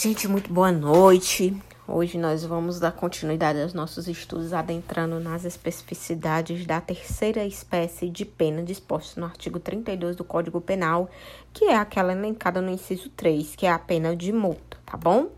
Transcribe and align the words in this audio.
Gente, 0.00 0.28
muito 0.28 0.52
boa 0.52 0.70
noite. 0.70 1.60
Hoje 1.84 2.18
nós 2.18 2.44
vamos 2.44 2.78
dar 2.78 2.92
continuidade 2.92 3.60
aos 3.60 3.74
nossos 3.74 4.06
estudos 4.06 4.52
adentrando 4.52 5.18
nas 5.18 5.44
especificidades 5.44 6.64
da 6.64 6.80
terceira 6.80 7.44
espécie 7.44 8.08
de 8.08 8.24
pena 8.24 8.62
disposta 8.62 9.20
no 9.20 9.26
artigo 9.26 9.58
32 9.58 10.14
do 10.14 10.22
Código 10.22 10.60
Penal, 10.60 11.10
que 11.52 11.64
é 11.64 11.74
aquela 11.74 12.12
elencada 12.12 12.62
no 12.62 12.70
inciso 12.70 13.10
3, 13.10 13.56
que 13.56 13.66
é 13.66 13.72
a 13.72 13.78
pena 13.80 14.14
de 14.14 14.32
multa, 14.32 14.78
tá 14.86 14.96
bom? 14.96 15.30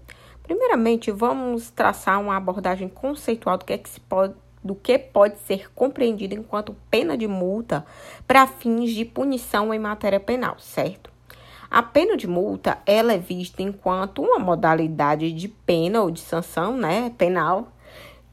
Primeiramente, 0.43 1.11
vamos 1.11 1.71
traçar 1.71 2.21
uma 2.21 2.37
abordagem 2.37 2.91
conceitual 2.91 3.57
do 3.57 3.65
que, 3.65 3.73
é 3.73 3.79
que 3.79 3.89
se 3.89 4.01
pode 4.01 4.35
do 4.63 4.75
que 4.75 4.99
pode 4.99 5.39
ser 5.39 5.73
compreendido 5.73 6.35
enquanto 6.35 6.77
pena 6.91 7.17
de 7.17 7.27
multa 7.27 7.83
para 8.27 8.47
fins 8.47 8.91
de 8.91 9.07
punição 9.07 9.73
em 9.73 9.79
matéria 9.79 10.21
penal, 10.21 10.57
certo? 10.59 11.11
A 11.71 11.85
pena 11.85 12.17
de 12.17 12.27
multa, 12.27 12.79
ela 12.85 13.13
é 13.13 13.19
vista 13.19 13.63
enquanto 13.63 14.21
uma 14.21 14.41
modalidade 14.41 15.31
de 15.31 15.47
pena 15.47 16.03
ou 16.03 16.11
de 16.11 16.19
sanção, 16.19 16.77
né, 16.77 17.13
penal, 17.17 17.69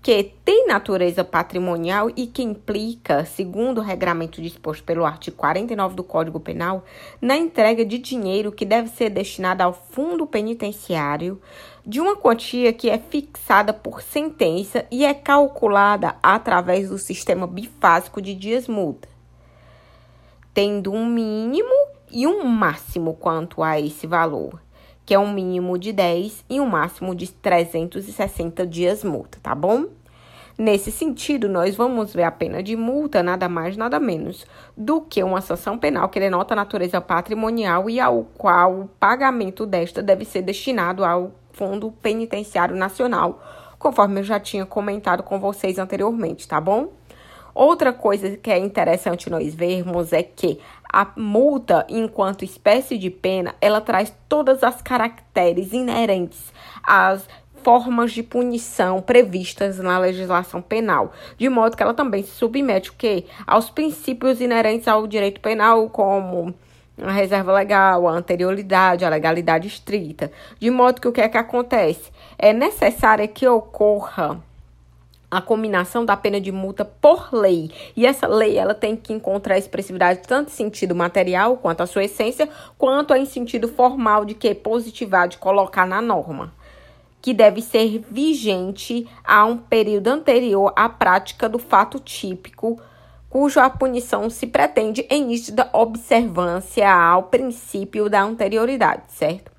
que 0.02 0.32
tem 0.44 0.66
natureza 0.66 1.24
patrimonial 1.24 2.10
e 2.16 2.26
que 2.26 2.42
implica, 2.42 3.26
segundo 3.26 3.78
o 3.78 3.84
regramento 3.84 4.42
disposto 4.42 4.84
pelo 4.84 5.06
artigo 5.06 5.38
49 5.38 5.96
do 5.96 6.04
Código 6.04 6.40
Penal, 6.40 6.84
na 7.22 7.38
entrega 7.38 7.86
de 7.86 8.00
dinheiro 8.00 8.52
que 8.52 8.66
deve 8.66 8.90
ser 8.90 9.12
destinado 9.12 9.62
ao 9.62 9.74
fundo 9.74 10.26
penitenciário 10.26 11.40
de 11.86 12.02
uma 12.02 12.16
quantia 12.16 12.74
que 12.74 12.90
é 12.90 12.98
fixada 12.98 13.72
por 13.72 14.02
sentença 14.02 14.84
e 14.90 15.06
é 15.06 15.14
calculada 15.14 16.16
através 16.24 16.90
do 16.90 16.98
sistema 16.98 17.46
bifásico 17.46 18.20
de 18.20 18.34
dias 18.34 18.68
multa, 18.68 19.08
tendo 20.56 20.92
um 20.92 21.06
mínimo 21.06 21.77
e 22.12 22.28
um 22.28 22.46
máximo 22.46 23.14
quanto 23.14 23.64
a 23.64 23.80
esse 23.80 24.08
valor, 24.08 24.62
que 25.06 25.14
é 25.14 25.20
um 25.20 25.32
mínimo 25.32 25.78
de 25.78 25.92
10 25.94 26.46
e 26.50 26.60
um 26.60 26.66
máximo 26.66 27.16
de 27.16 27.32
360 27.32 28.66
dias 28.66 29.04
multa, 29.04 29.40
tá 29.42 29.54
bom? 29.54 29.86
Nesse 30.58 30.92
sentido, 30.92 31.48
nós 31.48 31.76
vamos 31.76 32.14
ver 32.14 32.24
a 32.24 32.32
pena 32.32 32.64
de 32.64 32.76
multa 32.76 33.22
nada 33.22 33.48
mais 33.48 33.78
nada 33.78 34.00
menos 34.00 34.44
do 34.76 35.02
que 35.02 35.22
uma 35.22 35.40
sanção 35.40 35.78
penal 35.78 36.10
que 36.10 36.20
denota 36.20 36.56
a 36.56 36.58
natureza 36.58 37.00
patrimonial 37.00 37.88
e 37.88 38.00
ao 38.00 38.24
qual 38.36 38.80
o 38.80 38.88
pagamento 39.00 39.68
desta 39.68 40.02
deve 40.02 40.26
ser 40.26 40.42
destinado 40.42 41.06
ao 41.06 41.32
Fundo 41.52 41.92
Penitenciário 41.92 42.76
Nacional, 42.76 43.40
conforme 43.78 44.20
eu 44.20 44.24
já 44.24 44.40
tinha 44.40 44.66
comentado 44.66 45.22
com 45.22 45.40
vocês 45.40 45.78
anteriormente, 45.78 46.48
tá 46.48 46.60
bom? 46.60 46.90
Outra 47.60 47.92
coisa 47.92 48.38
que 48.38 48.52
é 48.52 48.60
interessante 48.60 49.32
nós 49.32 49.56
vermos 49.56 50.14
é 50.14 50.22
que 50.22 50.60
a 50.94 51.08
multa, 51.16 51.88
enquanto 51.90 52.46
espécie 52.46 53.00
de 53.00 53.10
pena, 53.10 53.56
ela 53.60 53.82
traz 53.82 54.14
todas 54.30 54.64
as 54.64 54.80
caracteres 54.80 55.74
inerentes 55.74 56.54
às 56.84 57.28
formas 57.64 58.12
de 58.12 58.22
punição 58.22 59.02
previstas 59.02 59.80
na 59.80 59.98
legislação 59.98 60.62
penal, 60.62 61.12
de 61.36 61.50
modo 61.50 61.76
que 61.76 61.82
ela 61.82 61.96
também 61.96 62.22
se 62.22 62.30
submete 62.30 62.92
o 62.92 62.94
quê? 62.96 63.26
aos 63.48 63.72
princípios 63.72 64.40
inerentes 64.40 64.88
ao 64.88 65.08
direito 65.08 65.42
penal, 65.42 65.90
como 65.90 66.54
a 67.02 67.12
reserva 67.12 67.52
legal, 67.54 68.08
a 68.08 68.12
anterioridade, 68.12 69.04
a 69.04 69.10
legalidade 69.10 69.68
estrita, 69.68 70.32
de 70.60 70.70
modo 70.70 71.02
que 71.02 71.08
o 71.08 71.12
que 71.12 71.22
é 71.22 71.28
que 71.28 71.40
acontece? 71.40 72.12
É 72.38 72.54
necessário 72.54 73.28
que 73.28 73.48
ocorra 73.48 74.40
a 75.30 75.42
combinação 75.42 76.06
da 76.06 76.16
pena 76.16 76.40
de 76.40 76.52
multa 76.52 76.86
por 76.86 77.34
lei. 77.34 77.70
E 77.96 78.06
essa 78.06 78.28
lei 78.28 78.58
ela 78.58 78.74
tem 78.74 78.96
que 78.96 79.14
encontrar 79.14 79.58
expressividade 79.58 80.22
tanto 80.28 80.50
em 80.50 80.54
sentido 80.54 80.96
material, 80.96 81.58
quanto 81.58 81.82
a 81.82 81.88
sua 81.88 82.06
essência, 82.06 82.48
quanto 82.78 83.14
em 83.14 83.26
sentido 83.26 83.68
formal 83.68 84.24
de 84.24 84.34
que 84.34 84.56
positivar, 84.56 85.28
de 85.28 85.38
colocar 85.38 85.86
na 85.86 86.02
norma, 86.02 86.54
que 87.22 87.34
deve 87.34 87.62
ser 87.62 88.00
vigente 88.10 89.08
a 89.24 89.46
um 89.46 89.58
período 89.58 90.08
anterior 90.08 90.72
à 90.76 90.88
prática 90.88 91.50
do 91.50 91.60
fato 91.60 92.00
típico, 92.00 92.80
cuja 93.30 93.70
punição 93.70 94.30
se 94.30 94.48
pretende 94.48 95.06
em 95.10 95.26
nítida 95.26 95.70
observância 95.74 96.90
ao 96.90 97.24
princípio 97.24 98.10
da 98.10 98.24
anterioridade, 98.24 99.04
certo? 99.10 99.57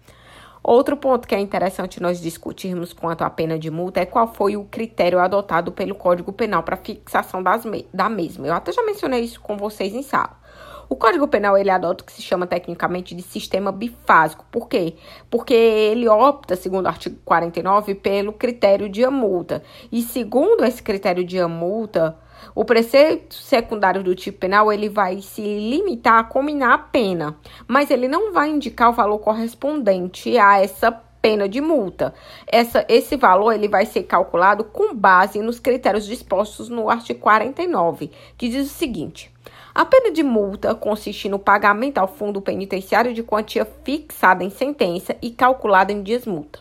Outro 0.71 0.99
ponto 0.99 1.27
que 1.27 1.35
é 1.35 1.41
interessante 1.41 1.99
nós 1.99 2.21
discutirmos 2.21 2.93
quanto 2.93 3.25
à 3.25 3.31
pena 3.31 3.59
de 3.59 3.71
multa 3.71 4.01
é 4.01 4.05
qual 4.05 4.35
foi 4.35 4.55
o 4.55 4.65
critério 4.65 5.19
adotado 5.19 5.73
pelo 5.73 5.95
Código 5.95 6.31
Penal 6.31 6.63
para 6.63 6.77
fixação 6.77 7.43
me 7.65 7.89
da 7.91 8.11
mesma. 8.11 8.47
Eu 8.47 8.53
até 8.53 8.71
já 8.71 8.83
mencionei 8.83 9.23
isso 9.23 9.41
com 9.41 9.57
vocês 9.57 9.95
em 9.95 10.03
sala. 10.03 10.39
O 10.87 10.95
Código 10.95 11.27
Penal 11.27 11.57
ele 11.57 11.71
adota 11.71 12.05
o 12.05 12.07
que 12.07 12.13
se 12.13 12.21
chama 12.21 12.47
tecnicamente 12.47 13.15
de 13.15 13.23
sistema 13.23 13.73
bifásico. 13.73 14.45
Por 14.53 14.69
quê? 14.69 14.97
Porque 15.31 15.55
ele 15.55 16.07
opta, 16.07 16.55
segundo 16.55 16.85
o 16.85 16.89
artigo 16.89 17.17
49, 17.25 17.95
pelo 17.95 18.35
critério 18.35 18.91
de 18.91 19.07
multa. 19.07 19.63
E 19.91 20.03
segundo 20.03 20.67
esse 20.67 20.83
critério 20.83 21.25
de 21.25 21.43
multa, 21.47 22.15
o 22.55 22.65
preceito 22.65 23.35
secundário 23.35 24.03
do 24.03 24.15
tipo 24.15 24.39
penal 24.39 24.73
ele 24.73 24.89
vai 24.89 25.21
se 25.21 25.43
limitar 25.43 26.19
a 26.19 26.25
combinar 26.25 26.75
a 26.75 26.79
pena, 26.79 27.37
mas 27.67 27.91
ele 27.91 28.09
não 28.09 28.33
vai 28.33 28.51
indicar 28.51 28.91
o 28.91 28.95
valor 28.95 29.19
correspondente 29.19 30.37
a 30.39 30.61
essa 30.61 30.91
pena 31.21 31.49
de 31.49 31.61
multa. 31.61 32.15
Essa, 32.47 32.85
esse 32.89 33.17
valor 33.17 33.53
ele 33.53 33.69
vai 33.69 33.87
ser 33.87 34.05
calculado 34.05 34.65
com 34.65 34.95
base 34.95 35.41
nos 35.41 35.61
critérios 35.61 36.07
dispostos 36.07 36.69
no 36.69 36.89
artigo 36.89 37.21
49, 37.21 38.11
que 38.37 38.49
diz 38.49 38.67
o 38.67 38.75
seguinte: 38.75 39.33
a 39.75 39.85
pena 39.85 40.11
de 40.11 40.23
multa 40.23 40.75
consiste 40.75 41.29
no 41.29 41.39
pagamento 41.39 41.99
ao 41.99 42.09
fundo 42.09 42.41
penitenciário 42.41 43.15
de 43.15 43.23
quantia 43.23 43.65
fixada 43.85 44.43
em 44.43 44.51
sentença 44.51 45.17
e 45.23 45.31
calculada 45.31 45.93
em 45.93 46.03
dias 46.03 46.27
multa. 46.27 46.61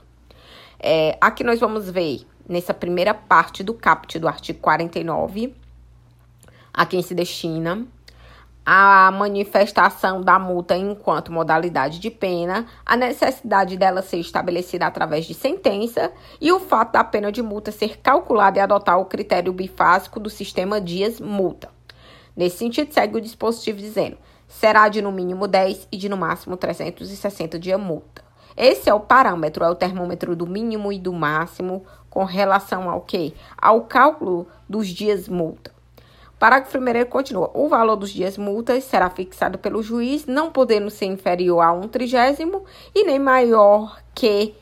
É, 0.79 1.17
aqui 1.19 1.43
nós 1.43 1.59
vamos 1.59 1.89
ver 1.89 2.21
nessa 2.47 2.73
primeira 2.73 3.13
parte 3.13 3.63
do 3.63 3.73
caput 3.73 4.19
do 4.19 4.27
artigo 4.27 4.59
49 4.59 5.55
a 6.77 6.85
quem 6.85 7.01
se 7.01 7.15
destina 7.15 7.87
a 8.63 9.09
manifestação 9.11 10.19
da 10.19 10.37
multa 10.37 10.75
enquanto 10.75 11.31
modalidade 11.31 11.99
de 11.99 12.11
pena, 12.11 12.67
a 12.85 12.97
necessidade 12.97 13.77
dela 13.77 14.01
ser 14.01 14.17
estabelecida 14.17 14.85
através 14.85 15.25
de 15.25 15.33
sentença 15.33 16.11
e 16.41 16.51
o 16.51 16.59
fato 16.59 16.91
da 16.91 17.03
pena 17.03 17.31
de 17.31 17.41
multa 17.41 17.71
ser 17.71 17.97
calculada 17.99 18.59
e 18.59 18.61
adotar 18.61 18.99
o 18.99 19.05
critério 19.05 19.53
bifásico 19.53 20.19
do 20.19 20.29
sistema 20.29 20.81
dias-multa. 20.81 21.69
Nesse 22.35 22.57
sentido, 22.57 22.93
segue 22.93 23.17
o 23.17 23.21
dispositivo 23.21 23.79
dizendo: 23.79 24.17
será 24.49 24.89
de 24.89 25.01
no 25.01 25.13
mínimo 25.13 25.47
10 25.47 25.87
e 25.89 25.95
de 25.95 26.09
no 26.09 26.17
máximo 26.17 26.57
360 26.57 27.57
dias 27.57 27.79
multa. 27.79 28.21
Esse 28.57 28.89
é 28.89 28.93
o 28.93 28.99
parâmetro, 28.99 29.63
é 29.63 29.69
o 29.69 29.75
termômetro 29.75 30.35
do 30.35 30.45
mínimo 30.45 30.91
e 30.91 30.99
do 30.99 31.13
máximo 31.13 31.85
com 32.09 32.25
relação 32.25 32.89
ao 32.89 32.99
quê? 32.99 33.33
Ao 33.57 33.83
cálculo 33.83 34.45
dos 34.67 34.89
dias 34.89 35.29
multa. 35.29 35.76
Parágrafo 36.39 36.77
1 36.77 37.05
continua. 37.09 37.49
O 37.53 37.67
valor 37.67 37.95
dos 37.95 38.11
dias 38.11 38.37
multas 38.37 38.83
será 38.83 39.09
fixado 39.09 39.57
pelo 39.57 39.81
juiz, 39.81 40.25
não 40.27 40.51
podendo 40.51 40.89
ser 40.89 41.05
inferior 41.05 41.61
a 41.61 41.71
um 41.71 41.87
trigésimo 41.87 42.63
e 42.93 43.03
nem 43.03 43.17
maior 43.17 43.99
que 44.13 44.53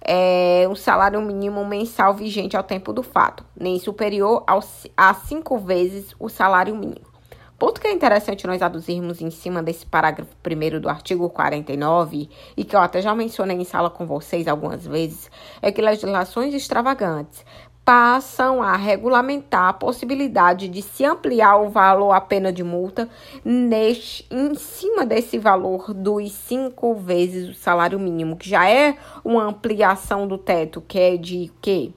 é, 0.00 0.66
o 0.70 0.76
salário 0.76 1.20
mínimo 1.20 1.64
mensal 1.64 2.14
vigente 2.14 2.56
ao 2.56 2.62
tempo 2.62 2.92
do 2.92 3.02
fato, 3.02 3.44
nem 3.58 3.78
superior 3.80 4.44
ao, 4.46 4.62
a 4.96 5.14
cinco 5.14 5.58
vezes 5.58 6.14
o 6.20 6.28
salário 6.28 6.76
mínimo. 6.76 7.14
Ponto 7.58 7.80
que 7.80 7.86
é 7.86 7.92
interessante 7.92 8.46
nós 8.46 8.60
aduzirmos 8.60 9.20
em 9.22 9.30
cima 9.30 9.62
desse 9.62 9.86
parágrafo 9.86 10.36
1 10.44 10.80
do 10.80 10.88
artigo 10.88 11.30
49, 11.30 12.28
e 12.56 12.64
que 12.64 12.76
eu 12.76 12.80
até 12.80 13.00
já 13.00 13.14
mencionei 13.14 13.56
em 13.56 13.64
sala 13.64 13.88
com 13.88 14.06
vocês 14.06 14.46
algumas 14.46 14.86
vezes, 14.86 15.30
é 15.62 15.72
que 15.72 15.80
legislações 15.80 16.52
extravagantes 16.52 17.44
passam 17.84 18.62
a 18.62 18.76
regulamentar 18.76 19.68
a 19.68 19.72
possibilidade 19.72 20.68
de 20.68 20.80
se 20.80 21.04
ampliar 21.04 21.56
o 21.56 21.68
valor 21.68 22.12
a 22.12 22.20
pena 22.20 22.50
de 22.52 22.64
multa 22.64 23.08
neste, 23.44 24.26
em 24.30 24.54
cima 24.54 25.04
desse 25.04 25.38
valor 25.38 25.92
dos 25.92 26.32
cinco 26.32 26.94
vezes 26.94 27.50
o 27.50 27.54
salário 27.54 28.00
mínimo, 28.00 28.36
que 28.36 28.48
já 28.48 28.68
é 28.68 28.96
uma 29.22 29.44
ampliação 29.44 30.26
do 30.26 30.38
teto, 30.38 30.80
que 30.80 30.98
é 30.98 31.16
de 31.16 31.52
que 31.60 31.92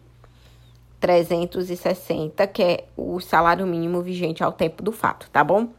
360, 1.00 2.48
que 2.48 2.63
é 2.63 2.83
o 2.98 3.19
salário 3.19 3.66
mínimo 3.66 4.01
vigente 4.01 4.44
ao 4.44 4.51
tempo 4.51 4.83
do 4.83 4.92
fato, 4.92 5.30
tá 5.31 5.44
bom? 5.44 5.69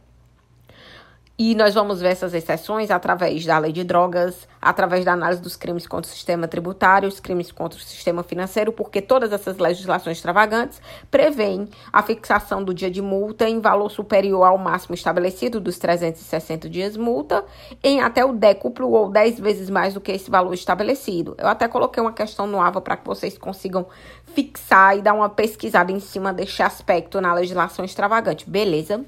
E 1.41 1.55
nós 1.55 1.73
vamos 1.73 2.01
ver 2.01 2.09
essas 2.09 2.33
exceções 2.33 2.91
através 2.91 3.45
da 3.45 3.57
lei 3.57 3.71
de 3.71 3.85
drogas, 3.85 4.45
através 4.61 5.05
da 5.05 5.13
análise 5.13 5.41
dos 5.41 5.55
crimes 5.55 5.87
contra 5.87 6.11
o 6.11 6.13
sistema 6.13 6.49
tributário, 6.49 7.07
os 7.07 7.21
crimes 7.21 7.49
contra 7.49 7.79
o 7.79 7.81
sistema 7.81 8.23
financeiro, 8.23 8.73
porque 8.73 9.01
todas 9.01 9.31
essas 9.31 9.57
legislações 9.57 10.17
extravagantes 10.17 10.81
prevêem 11.09 11.69
a 11.93 12.03
fixação 12.03 12.61
do 12.61 12.73
dia 12.73 12.91
de 12.91 13.01
multa 13.01 13.47
em 13.47 13.61
valor 13.61 13.89
superior 13.89 14.43
ao 14.43 14.57
máximo 14.57 14.93
estabelecido 14.93 15.61
dos 15.61 15.79
360 15.79 16.69
dias 16.69 16.97
multa, 16.97 17.45
em 17.81 18.01
até 18.01 18.25
o 18.25 18.33
décuplo 18.33 18.91
ou 18.91 19.09
10 19.09 19.39
vezes 19.39 19.69
mais 19.69 19.93
do 19.93 20.01
que 20.01 20.11
esse 20.11 20.29
valor 20.29 20.53
estabelecido. 20.53 21.35
Eu 21.37 21.47
até 21.47 21.69
coloquei 21.69 22.03
uma 22.03 22.11
questão 22.11 22.47
no 22.47 22.59
AVA 22.59 22.81
para 22.81 22.97
que 22.97 23.07
vocês 23.07 23.37
consigam 23.37 23.87
fixar 24.35 24.97
e 24.97 25.01
dar 25.01 25.13
uma 25.13 25.29
pesquisada 25.29 25.89
em 25.89 26.01
cima 26.01 26.33
deste 26.33 26.61
aspecto 26.61 27.21
na 27.21 27.33
legislação 27.33 27.85
extravagante, 27.85 28.49
beleza? 28.49 29.05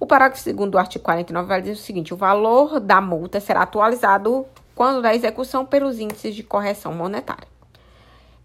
O 0.00 0.06
parágrafo 0.06 0.42
2 0.50 0.70
do 0.70 0.78
artigo 0.78 1.04
49 1.04 1.46
vai 1.46 1.60
dizer 1.60 1.74
o 1.74 1.76
seguinte: 1.76 2.14
o 2.14 2.16
valor 2.16 2.80
da 2.80 3.02
multa 3.02 3.38
será 3.38 3.62
atualizado 3.62 4.46
quando 4.74 5.02
da 5.02 5.14
execução 5.14 5.66
pelos 5.66 6.00
índices 6.00 6.34
de 6.34 6.42
correção 6.42 6.94
monetária. 6.94 7.46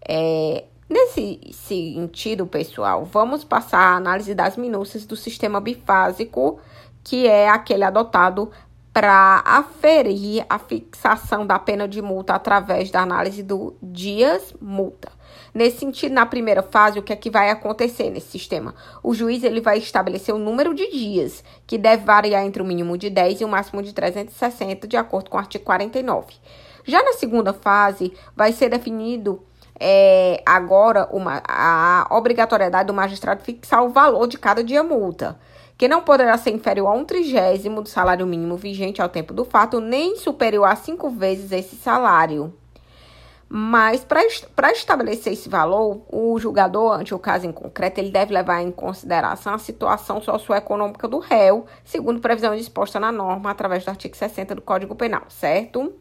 É, 0.06 0.64
nesse 0.86 1.40
sentido, 1.54 2.46
pessoal, 2.46 3.06
vamos 3.06 3.42
passar 3.42 3.78
a 3.78 3.96
análise 3.96 4.34
das 4.34 4.58
minúcias 4.58 5.06
do 5.06 5.16
sistema 5.16 5.58
bifásico, 5.58 6.60
que 7.02 7.26
é 7.26 7.48
aquele 7.48 7.84
adotado 7.84 8.50
para 8.92 9.42
aferir 9.44 10.44
a 10.50 10.58
fixação 10.58 11.46
da 11.46 11.58
pena 11.58 11.88
de 11.88 12.02
multa 12.02 12.34
através 12.34 12.90
da 12.90 13.00
análise 13.00 13.42
do 13.42 13.74
dias 13.82 14.54
multa. 14.60 15.15
Nesse 15.56 15.78
sentido, 15.78 16.12
na 16.12 16.26
primeira 16.26 16.62
fase, 16.62 16.98
o 16.98 17.02
que 17.02 17.14
é 17.14 17.16
que 17.16 17.30
vai 17.30 17.48
acontecer 17.48 18.10
nesse 18.10 18.26
sistema? 18.28 18.74
O 19.02 19.14
juiz 19.14 19.42
ele 19.42 19.62
vai 19.62 19.78
estabelecer 19.78 20.34
o 20.34 20.38
número 20.38 20.74
de 20.74 20.86
dias, 20.90 21.42
que 21.66 21.78
deve 21.78 22.04
variar 22.04 22.44
entre 22.44 22.60
o 22.60 22.64
mínimo 22.64 22.98
de 22.98 23.08
10 23.08 23.40
e 23.40 23.44
o 23.46 23.48
máximo 23.48 23.82
de 23.82 23.94
360, 23.94 24.86
de 24.86 24.98
acordo 24.98 25.30
com 25.30 25.38
o 25.38 25.40
artigo 25.40 25.64
49. 25.64 26.34
Já 26.84 27.02
na 27.02 27.14
segunda 27.14 27.54
fase, 27.54 28.12
vai 28.36 28.52
ser 28.52 28.68
definido 28.68 29.42
é, 29.80 30.42
agora 30.44 31.08
uma, 31.10 31.42
a 31.48 32.06
obrigatoriedade 32.10 32.88
do 32.88 32.92
magistrado 32.92 33.42
fixar 33.42 33.82
o 33.82 33.88
valor 33.88 34.26
de 34.26 34.36
cada 34.36 34.62
dia 34.62 34.82
multa 34.82 35.40
que 35.78 35.88
não 35.88 36.02
poderá 36.02 36.36
ser 36.36 36.50
inferior 36.50 36.88
a 36.88 36.92
um 36.92 37.04
trigésimo 37.04 37.80
do 37.80 37.88
salário 37.88 38.26
mínimo 38.26 38.56
vigente 38.56 39.00
ao 39.00 39.08
tempo 39.08 39.32
do 39.32 39.44
fato, 39.44 39.80
nem 39.80 40.16
superior 40.16 40.64
a 40.64 40.76
cinco 40.76 41.08
vezes 41.08 41.50
esse 41.50 41.76
salário. 41.76 42.52
Mas, 43.48 44.04
para 44.04 44.72
estabelecer 44.72 45.32
esse 45.32 45.48
valor, 45.48 46.04
o 46.08 46.38
julgador, 46.38 46.92
ante 46.92 47.14
o 47.14 47.18
caso 47.18 47.46
em 47.46 47.52
concreto, 47.52 48.00
ele 48.00 48.10
deve 48.10 48.34
levar 48.34 48.60
em 48.60 48.72
consideração 48.72 49.54
a 49.54 49.58
situação 49.58 50.20
socioeconômica 50.20 51.06
do 51.06 51.20
réu, 51.20 51.64
segundo 51.84 52.20
previsão 52.20 52.56
disposta 52.56 52.98
na 52.98 53.12
norma 53.12 53.50
através 53.50 53.84
do 53.84 53.88
artigo 53.88 54.16
60 54.16 54.56
do 54.56 54.62
Código 54.62 54.96
Penal, 54.96 55.22
certo? 55.28 55.94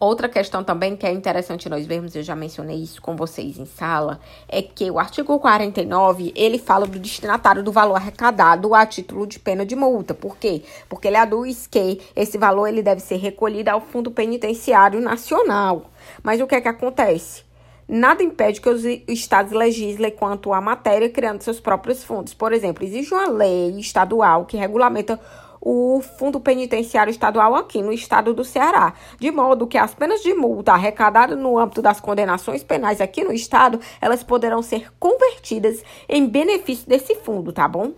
Outra 0.00 0.30
questão 0.30 0.64
também 0.64 0.96
que 0.96 1.04
é 1.04 1.12
interessante 1.12 1.68
nós 1.68 1.84
vermos, 1.84 2.16
eu 2.16 2.22
já 2.22 2.34
mencionei 2.34 2.78
isso 2.78 3.02
com 3.02 3.14
vocês 3.14 3.58
em 3.58 3.66
sala, 3.66 4.18
é 4.48 4.62
que 4.62 4.90
o 4.90 4.98
artigo 4.98 5.38
49, 5.38 6.32
ele 6.34 6.56
fala 6.56 6.86
do 6.86 6.98
destinatário 6.98 7.62
do 7.62 7.70
valor 7.70 7.96
arrecadado 7.96 8.74
a 8.74 8.86
título 8.86 9.26
de 9.26 9.38
pena 9.38 9.66
de 9.66 9.76
multa. 9.76 10.14
Por 10.14 10.38
quê? 10.38 10.62
Porque 10.88 11.06
ele 11.06 11.18
aduz 11.18 11.66
que 11.66 12.00
esse 12.16 12.38
valor 12.38 12.66
ele 12.66 12.82
deve 12.82 13.02
ser 13.02 13.16
recolhido 13.16 13.68
ao 13.68 13.82
Fundo 13.82 14.10
Penitenciário 14.10 15.02
Nacional. 15.02 15.90
Mas 16.22 16.40
o 16.40 16.46
que 16.46 16.54
é 16.54 16.62
que 16.62 16.68
acontece? 16.68 17.44
Nada 17.86 18.22
impede 18.22 18.62
que 18.62 18.70
os 18.70 18.82
estados 19.06 19.52
legislem 19.52 20.12
quanto 20.12 20.54
à 20.54 20.62
matéria 20.62 21.10
criando 21.10 21.42
seus 21.42 21.60
próprios 21.60 22.02
fundos. 22.02 22.32
Por 22.32 22.54
exemplo, 22.54 22.84
existe 22.84 23.12
uma 23.12 23.28
lei 23.28 23.78
estadual 23.78 24.46
que 24.46 24.56
regulamenta 24.56 25.20
o 25.60 26.00
Fundo 26.00 26.40
Penitenciário 26.40 27.10
Estadual 27.10 27.54
aqui 27.54 27.82
no 27.82 27.92
estado 27.92 28.32
do 28.32 28.44
Ceará, 28.44 28.94
de 29.18 29.30
modo 29.30 29.66
que 29.66 29.76
as 29.76 29.94
penas 29.94 30.22
de 30.22 30.32
multa 30.32 30.72
arrecadadas 30.72 31.38
no 31.38 31.58
âmbito 31.58 31.82
das 31.82 32.00
condenações 32.00 32.62
penais 32.62 33.00
aqui 33.00 33.22
no 33.22 33.32
estado, 33.32 33.80
elas 34.00 34.22
poderão 34.22 34.62
ser 34.62 34.92
convertidas 34.98 35.82
em 36.08 36.26
benefício 36.26 36.88
desse 36.88 37.14
fundo, 37.16 37.52
tá 37.52 37.68
bom? 37.68 37.92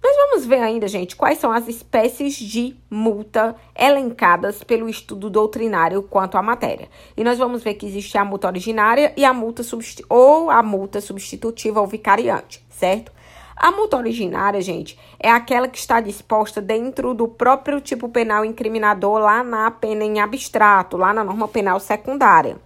Nós 0.00 0.14
vamos 0.16 0.46
ver 0.46 0.60
ainda, 0.60 0.86
gente, 0.86 1.16
quais 1.16 1.38
são 1.38 1.50
as 1.50 1.66
espécies 1.66 2.36
de 2.36 2.76
multa 2.88 3.56
elencadas 3.76 4.62
pelo 4.62 4.88
estudo 4.88 5.28
doutrinário 5.28 6.02
quanto 6.02 6.38
à 6.38 6.42
matéria. 6.42 6.88
E 7.16 7.24
nós 7.24 7.36
vamos 7.36 7.64
ver 7.64 7.74
que 7.74 7.84
existe 7.84 8.16
a 8.16 8.24
multa 8.24 8.46
originária 8.46 9.12
e 9.16 9.24
a 9.24 9.32
multa 9.32 9.62
ou 10.08 10.50
a 10.50 10.62
multa 10.62 11.00
substitutiva 11.00 11.80
ou 11.80 11.86
vicariante, 11.86 12.64
certo? 12.70 13.10
A 13.60 13.72
multa 13.72 13.96
originária, 13.96 14.60
gente, 14.60 14.96
é 15.18 15.28
aquela 15.28 15.66
que 15.66 15.76
está 15.76 16.00
disposta 16.00 16.62
dentro 16.62 17.12
do 17.12 17.26
próprio 17.26 17.80
tipo 17.80 18.08
penal 18.08 18.44
incriminador 18.44 19.18
lá 19.18 19.42
na 19.42 19.68
pena 19.68 20.04
em 20.04 20.20
abstrato, 20.20 20.96
lá 20.96 21.12
na 21.12 21.24
norma 21.24 21.48
penal 21.48 21.80
secundária. 21.80 22.56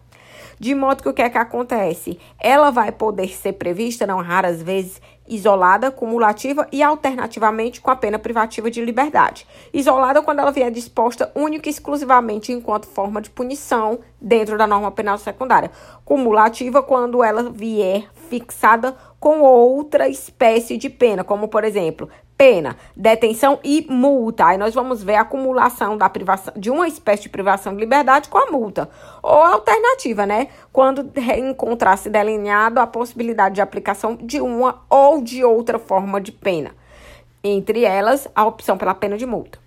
De 0.61 0.75
modo 0.75 1.03
que 1.03 1.09
o 1.09 1.15
que 1.15 1.23
é 1.23 1.31
que 1.31 1.39
acontece? 1.39 2.21
Ela 2.39 2.71
vai 2.71 2.93
poder 2.93 3.29
ser 3.29 3.55
prevista, 3.55 4.07
não 4.07 4.21
raras 4.21 4.63
vezes, 4.63 5.01
isolada, 5.29 5.91
cumulativa 5.91 6.67
e 6.73 6.83
alternativamente 6.83 7.81
com 7.81 7.91
a 7.91 7.97
pena 7.97 8.19
privativa 8.19 8.71
de 8.71 8.85
liberdade. 8.85 9.47
Isolada 9.73 10.23
quando 10.23 10.41
ela 10.41 10.53
vier 10.53 10.71
disposta 10.71 11.31
única 11.35 11.69
e 11.69 11.73
exclusivamente 11.73 12.53
enquanto 12.53 12.87
forma 12.87 13.21
de 13.21 13.31
punição 13.31 14.01
dentro 14.21 14.59
da 14.59 14.67
norma 14.67 14.91
penal 14.91 15.19
secundária. 15.19 15.71
Cumulativa 16.05 16.83
quando 16.83 17.23
ela 17.23 17.51
vier 17.51 18.09
fixada 18.29 18.97
com 19.21 19.41
outra 19.41 20.09
espécie 20.09 20.77
de 20.77 20.91
pena, 20.91 21.23
como 21.23 21.49
por 21.49 21.65
exemplo, 21.65 22.09
pena, 22.43 22.77
detenção 22.97 23.61
e 23.63 23.87
multa. 23.89 24.47
Aí 24.47 24.59
nós 24.59 24.75
vamos 24.75 25.01
ver 25.01 25.15
a 25.15 25.21
acumulação 25.21 25.97
da 25.97 26.09
privação 26.09 26.53
de 26.57 26.73
uma 26.73 26.89
espécie 26.89 27.23
de 27.23 27.29
privação 27.29 27.73
de 27.73 27.79
liberdade 27.79 28.29
com 28.29 28.37
a 28.37 28.51
multa. 28.51 28.91
Ou 29.23 29.41
alternativa, 29.45 30.27
né? 30.27 30.49
Quando 30.73 31.09
encontrar-se 31.39 32.11
delineado 32.11 32.81
a 32.81 32.87
possibilidade 32.87 33.55
de 33.55 33.61
aplicação 33.61 34.17
de 34.17 34.41
uma 34.41 34.83
ou 34.91 35.23
de 35.23 35.45
outra 35.45 35.79
forma 35.79 36.21
de 36.21 36.33
pena. 36.33 36.73
Entre 37.45 37.85
elas, 37.85 38.27
a 38.35 38.45
opção 38.45 38.77
pela 38.77 38.93
pena 38.93 39.17
de 39.17 39.25
multa. 39.25 39.62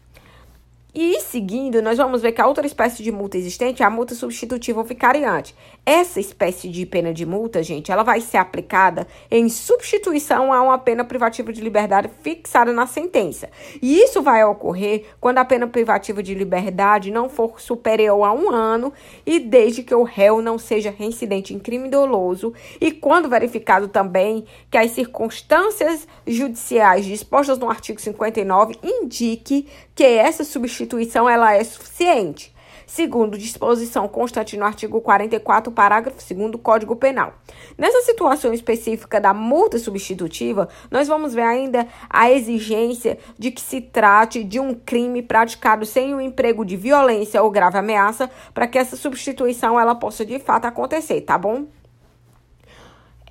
E 0.98 1.20
seguindo, 1.20 1.82
nós 1.82 1.98
vamos 1.98 2.22
ver 2.22 2.32
que 2.32 2.40
a 2.40 2.48
outra 2.48 2.66
espécie 2.66 3.04
de 3.04 3.12
multa 3.12 3.38
existente 3.38 3.84
é 3.84 3.86
a 3.86 3.90
multa 3.90 4.16
substitutiva 4.16 4.80
ou 4.80 4.86
vicariante. 4.86 5.54
Essa 5.86 6.22
espécie 6.22 6.70
de 6.70 6.86
pena 6.86 7.14
de 7.14 7.26
multa, 7.26 7.62
gente, 7.62 7.92
ela 7.92 8.02
vai 8.02 8.22
ser 8.22 8.38
aplicada 8.38 9.06
em 9.30 9.50
substituição 9.50 10.54
a 10.54 10.62
uma 10.62 10.78
pena 10.78 11.04
privativa 11.04 11.52
de 11.52 11.60
liberdade 11.60 12.10
fixada 12.22 12.72
na 12.72 12.88
sentença. 12.88 13.50
E 13.82 14.00
isso 14.00 14.22
vai 14.22 14.42
ocorrer 14.46 15.04
quando 15.20 15.40
a 15.40 15.44
pena 15.44 15.68
privativa 15.68 16.24
de 16.24 16.34
liberdade 16.34 17.12
não 17.12 17.28
for 17.28 17.60
superior 17.60 18.24
a 18.24 18.32
um 18.32 18.50
ano 18.50 18.94
e 19.26 19.38
desde 19.38 19.84
que 19.84 19.94
o 19.94 20.04
réu 20.04 20.42
não 20.42 20.58
seja 20.58 20.96
reincidente 20.98 21.54
em 21.54 21.60
crime 21.60 21.90
doloso 21.90 22.54
e 22.80 22.90
quando 22.94 23.28
verificado 23.28 23.90
também 23.90 24.46
que 24.72 24.78
as 24.78 24.92
circunstâncias 24.92 26.08
judiciais 26.26 27.06
dispostas 27.06 27.58
no 27.58 27.70
artigo 27.70 28.00
59 28.00 28.78
indique 28.82 29.68
que 29.94 30.04
essa 30.04 30.46
substituição 30.46 30.85
ela 31.30 31.54
é 31.54 31.64
suficiente, 31.64 32.54
segundo 32.86 33.38
disposição 33.38 34.08
constante 34.08 34.58
no 34.58 34.66
artigo 34.66 35.02
44, 35.02 35.72
parágrafo 35.72 36.18
2 36.34 36.52
do 36.52 36.58
Código 36.58 36.96
Penal. 36.96 37.34
Nessa 37.78 38.02
situação 38.02 38.54
específica 38.54 39.20
da 39.20 39.34
multa 39.34 39.78
substitutiva, 39.78 40.70
nós 40.92 41.08
vamos 41.08 41.34
ver 41.34 41.44
ainda 41.44 41.88
a 42.10 42.32
exigência 42.32 43.18
de 43.38 43.52
que 43.52 43.62
se 43.62 43.82
trate 43.82 44.44
de 44.44 44.60
um 44.60 44.74
crime 44.74 45.22
praticado 45.22 45.86
sem 45.86 46.14
o 46.14 46.22
emprego 46.22 46.64
de 46.64 46.78
violência 46.78 47.42
ou 47.42 47.50
grave 47.50 47.78
ameaça 47.78 48.30
para 48.54 48.68
que 48.68 48.78
essa 48.78 48.96
substituição 48.96 49.80
ela 49.80 49.96
possa 49.96 50.26
de 50.26 50.40
fato 50.40 50.66
acontecer, 50.66 51.22
tá 51.22 51.38
bom? 51.38 51.66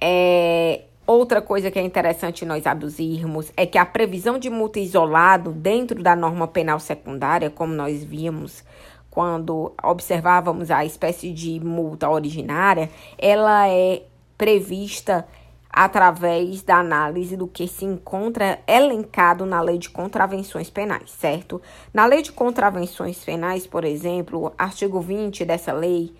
É, 0.01 0.83
Outra 1.07 1.43
coisa 1.43 1.71
que 1.71 1.79
é 1.79 1.83
interessante 1.83 2.47
nós 2.47 2.67
aduzirmos 2.67 3.53
é 3.59 3.67
que 3.67 3.77
a 3.77 3.85
previsão 3.85 4.39
de 4.39 4.49
multa 4.49 4.81
isolado 4.81 5.53
dentro 5.53 6.03
da 6.03 6.17
norma 6.17 6.49
penal 6.49 6.81
secundária, 6.81 7.51
como 7.51 7.75
nós 7.75 8.03
vimos 8.03 8.65
quando 9.11 9.73
observávamos 9.83 10.71
a 10.71 10.85
espécie 10.85 11.31
de 11.31 11.61
multa 11.61 12.09
originária, 12.09 12.91
ela 13.19 13.69
é 13.69 14.03
prevista 14.37 15.27
através 15.71 16.63
da 16.63 16.77
análise 16.77 17.37
do 17.37 17.47
que 17.47 17.69
se 17.69 17.85
encontra 17.85 18.61
elencado 18.67 19.45
na 19.45 19.61
Lei 19.61 19.77
de 19.77 19.91
Contravenções 19.91 20.71
Penais, 20.71 21.11
certo? 21.11 21.61
Na 21.93 22.07
Lei 22.07 22.23
de 22.23 22.33
Contravenções 22.33 23.23
Penais, 23.23 23.67
por 23.67 23.85
exemplo, 23.85 24.53
artigo 24.57 25.01
20 25.01 25.45
dessa 25.45 25.73
lei, 25.73 26.15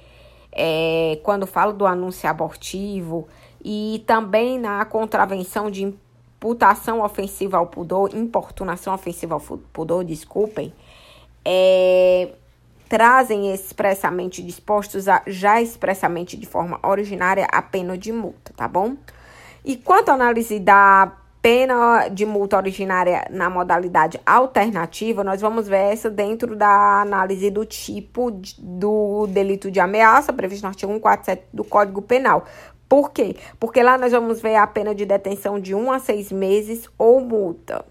é, 0.53 1.19
quando 1.23 1.47
fala 1.47 1.73
do 1.73 1.87
anúncio 1.87 2.29
abortivo, 2.29 3.27
e 3.65 4.05
também 4.07 4.59
na 4.59 4.85
contravenção 4.85 5.71
de 5.71 5.83
imputação 5.83 7.01
ofensiva 7.01 7.57
ao 7.57 7.67
pudor, 7.67 8.15
importunação 8.15 8.93
ofensiva 8.93 9.35
ao 9.35 9.41
pudor, 9.41 10.05
desculpem, 10.05 10.73
é, 11.43 12.33
trazem 12.89 13.53
expressamente 13.53 14.43
dispostos 14.43 15.09
a, 15.09 15.23
já 15.27 15.63
expressamente 15.63 16.37
de 16.37 16.47
forma 16.47 16.79
originária 16.83 17.47
a 17.51 17.63
pena 17.63 17.97
de 17.97 18.13
multa, 18.13 18.53
tá 18.55 18.69
bom? 18.69 18.97
E 19.65 19.77
quanto 19.77 20.11
à 20.11 20.15
análise 20.15 20.61
da 20.61 21.11
pena 21.41 22.09
de 22.09 22.25
multa 22.25 22.57
originária 22.57 23.27
na 23.31 23.51
modalidade 23.51 24.19
alternativa, 24.25 25.23
nós 25.23 25.43
vamos 25.43 25.69
ver 25.69 25.93
essa 25.93 26.09
dentro 26.09 26.57
da 26.57 27.03
análise 27.03 27.51
do 27.51 27.67
tipo 27.67 28.31
do 28.59 29.27
delito 29.27 29.71
de 29.71 29.79
ameaça, 29.79 30.33
previsto 30.33 30.63
no 30.63 30.69
artigo 30.69 30.93
147 30.93 31.45
do 31.53 31.63
Código 31.63 32.01
Penal. 32.01 32.47
Por 32.95 33.11
quê? 33.11 33.35
Porque 33.59 33.83
lá 33.83 33.99
nós 33.99 34.13
vamos 34.13 34.41
ver 34.41 34.55
a 34.55 34.65
pena 34.69 34.95
de 34.95 35.05
detenção 35.05 35.59
de 35.59 35.75
um 35.75 35.91
a 35.91 35.99
seis 35.99 36.31
meses 36.31 36.89
ou 36.97 37.21
multa. 37.21 37.85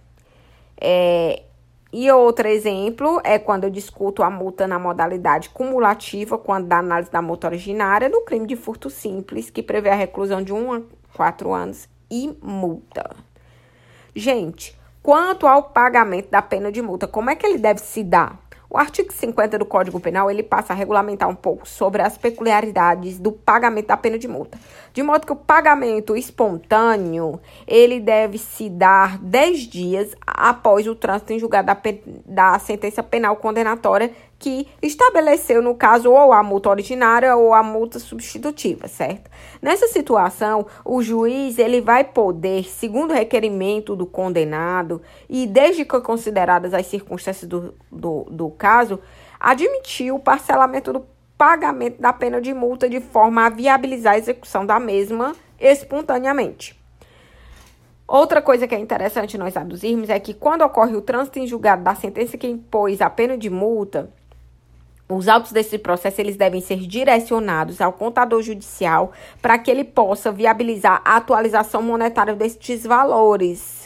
É, 0.79 1.43
e 1.91 2.09
outro 2.09 2.47
exemplo 2.47 3.19
é 3.21 3.37
quando 3.37 3.65
eu 3.65 3.69
discuto 3.69 4.23
a 4.23 4.29
multa 4.29 4.65
na 4.65 4.79
modalidade 4.79 5.49
cumulativa, 5.49 6.37
quando 6.37 6.67
da 6.67 6.77
análise 6.77 7.11
da 7.11 7.21
multa 7.21 7.47
originária, 7.47 8.09
do 8.09 8.21
crime 8.21 8.47
de 8.47 8.55
furto 8.55 8.89
simples, 8.89 9.49
que 9.49 9.61
prevê 9.61 9.89
a 9.89 9.95
reclusão 9.95 10.41
de 10.41 10.53
um 10.53 10.71
a 10.71 10.81
quatro 11.13 11.51
anos 11.51 11.89
e 12.09 12.37
multa. 12.41 13.13
Gente, 14.15 14.73
quanto 15.01 15.45
ao 15.45 15.63
pagamento 15.63 16.29
da 16.29 16.41
pena 16.41 16.71
de 16.71 16.81
multa, 16.81 17.09
como 17.09 17.29
é 17.29 17.35
que 17.35 17.45
ele 17.45 17.57
deve 17.57 17.81
se 17.81 18.05
dar? 18.05 18.39
O 18.73 18.77
artigo 18.79 19.13
50 19.13 19.59
do 19.59 19.67
Código 19.67 19.99
Penal, 19.99 20.31
ele 20.31 20.41
passa 20.41 20.73
a 20.73 20.75
regulamentar 20.75 21.29
um 21.29 21.35
pouco 21.35 21.69
sobre 21.69 22.01
as 22.01 22.17
peculiaridades 22.17 23.19
do 23.19 23.31
pagamento 23.31 23.85
da 23.85 23.95
pena 23.95 24.17
de 24.17 24.27
multa. 24.27 24.57
De 24.91 25.03
modo 25.03 25.27
que 25.27 25.31
o 25.31 25.35
pagamento 25.35 26.17
espontâneo, 26.17 27.39
ele 27.67 27.99
deve 27.99 28.39
se 28.39 28.71
dar 28.71 29.19
10 29.19 29.59
dias 29.67 30.15
após 30.25 30.87
o 30.87 30.95
trânsito 30.95 31.33
em 31.33 31.39
julgado 31.39 31.67
da, 31.67 31.77
da 32.25 32.57
sentença 32.57 33.03
penal 33.03 33.35
condenatória 33.35 34.11
que 34.43 34.67
estabeleceu, 34.81 35.61
no 35.61 35.73
caso, 35.73 36.11
ou 36.11 36.33
a 36.33 36.43
multa 36.43 36.69
originária 36.69 37.33
ou 37.33 37.53
a 37.53 37.63
multa 37.63 37.97
substitutiva, 37.97 38.89
certo? 38.89 39.31
Nessa 39.61 39.87
situação, 39.87 40.65
o 40.83 41.01
juiz 41.01 41.57
ele 41.57 41.79
vai 41.79 42.03
poder, 42.03 42.65
segundo 42.65 43.11
o 43.11 43.13
requerimento 43.13 43.95
do 43.95 44.05
condenado 44.05 45.01
e 45.29 45.47
desde 45.47 45.85
que 45.85 46.01
consideradas 46.01 46.73
as 46.73 46.85
circunstâncias 46.87 47.47
do, 47.47 47.73
do, 47.89 48.25
do 48.29 48.49
caso, 48.49 48.99
admitir 49.39 50.11
o 50.13 50.19
parcelamento 50.19 50.91
do 50.91 51.05
pagamento 51.37 52.01
da 52.01 52.11
pena 52.11 52.41
de 52.41 52.53
multa 52.53 52.89
de 52.89 52.99
forma 52.99 53.45
a 53.45 53.49
viabilizar 53.49 54.15
a 54.15 54.17
execução 54.17 54.65
da 54.65 54.77
mesma 54.77 55.33
espontaneamente. 55.57 56.83
Outra 58.05 58.41
coisa 58.41 58.67
que 58.67 58.75
é 58.75 58.79
interessante 58.79 59.37
nós 59.37 59.55
aduzirmos 59.55 60.09
é 60.09 60.19
que 60.19 60.33
quando 60.33 60.61
ocorre 60.61 60.95
o 60.95 61.01
trânsito 61.01 61.39
em 61.39 61.47
julgado 61.47 61.83
da 61.83 61.95
sentença 61.95 62.37
que 62.37 62.45
impôs 62.45 63.01
a 63.01 63.09
pena 63.09 63.37
de 63.37 63.49
multa, 63.49 64.11
os 65.09 65.27
autos 65.27 65.51
desse 65.51 65.77
processo 65.77 66.21
eles 66.21 66.35
devem 66.35 66.61
ser 66.61 66.79
direcionados 66.79 67.81
ao 67.81 67.93
contador 67.93 68.41
judicial 68.41 69.11
para 69.41 69.57
que 69.57 69.69
ele 69.69 69.83
possa 69.83 70.31
viabilizar 70.31 71.01
a 71.03 71.17
atualização 71.17 71.81
monetária 71.81 72.35
destes 72.35 72.83
valores. 72.83 73.83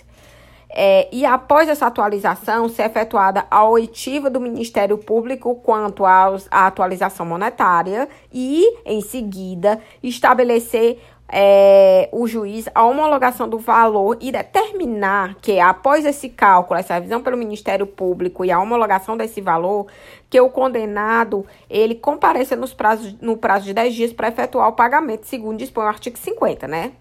É, 0.70 1.08
e 1.12 1.26
após 1.26 1.70
essa 1.70 1.88
atualização, 1.88 2.68
ser 2.68 2.84
efetuada 2.84 3.46
a 3.50 3.68
oitiva 3.68 4.30
do 4.30 4.40
Ministério 4.40 4.98
Público 4.98 5.56
quanto 5.56 6.06
à 6.06 6.38
atualização 6.52 7.26
monetária 7.26 8.08
e, 8.32 8.64
em 8.86 9.02
seguida, 9.02 9.80
estabelecer 10.04 11.00
é, 11.30 12.08
o 12.12 12.26
juiz 12.26 12.70
a 12.74 12.86
homologação 12.86 13.50
do 13.50 13.60
valor 13.60 14.18
e 14.22 14.32
determinar 14.32 15.36
que, 15.42 15.60
após 15.60 16.06
esse 16.06 16.30
cálculo, 16.30 16.80
essa 16.80 16.94
revisão 16.94 17.22
pelo 17.22 17.36
Ministério 17.36 17.86
Público 17.86 18.46
e 18.46 18.52
a 18.52 18.60
homologação 18.60 19.18
desse 19.18 19.42
valor, 19.42 19.88
que 20.30 20.40
o 20.40 20.50
condenado 20.50 21.46
ele 21.70 21.96
compareça 21.96 22.56
nos 22.56 22.74
prazos, 22.74 23.14
no 23.22 23.36
prazo 23.36 23.66
de 23.66 23.74
10 23.74 23.94
dias 23.94 24.14
para 24.14 24.30
efetuar 24.30 24.70
o 24.70 24.74
pagamento, 24.74 25.26
segundo 25.26 25.58
dispõe 25.58 25.86
o 25.86 25.88
artigo 25.88 26.18
50, 26.18 26.68
né? 26.68 26.94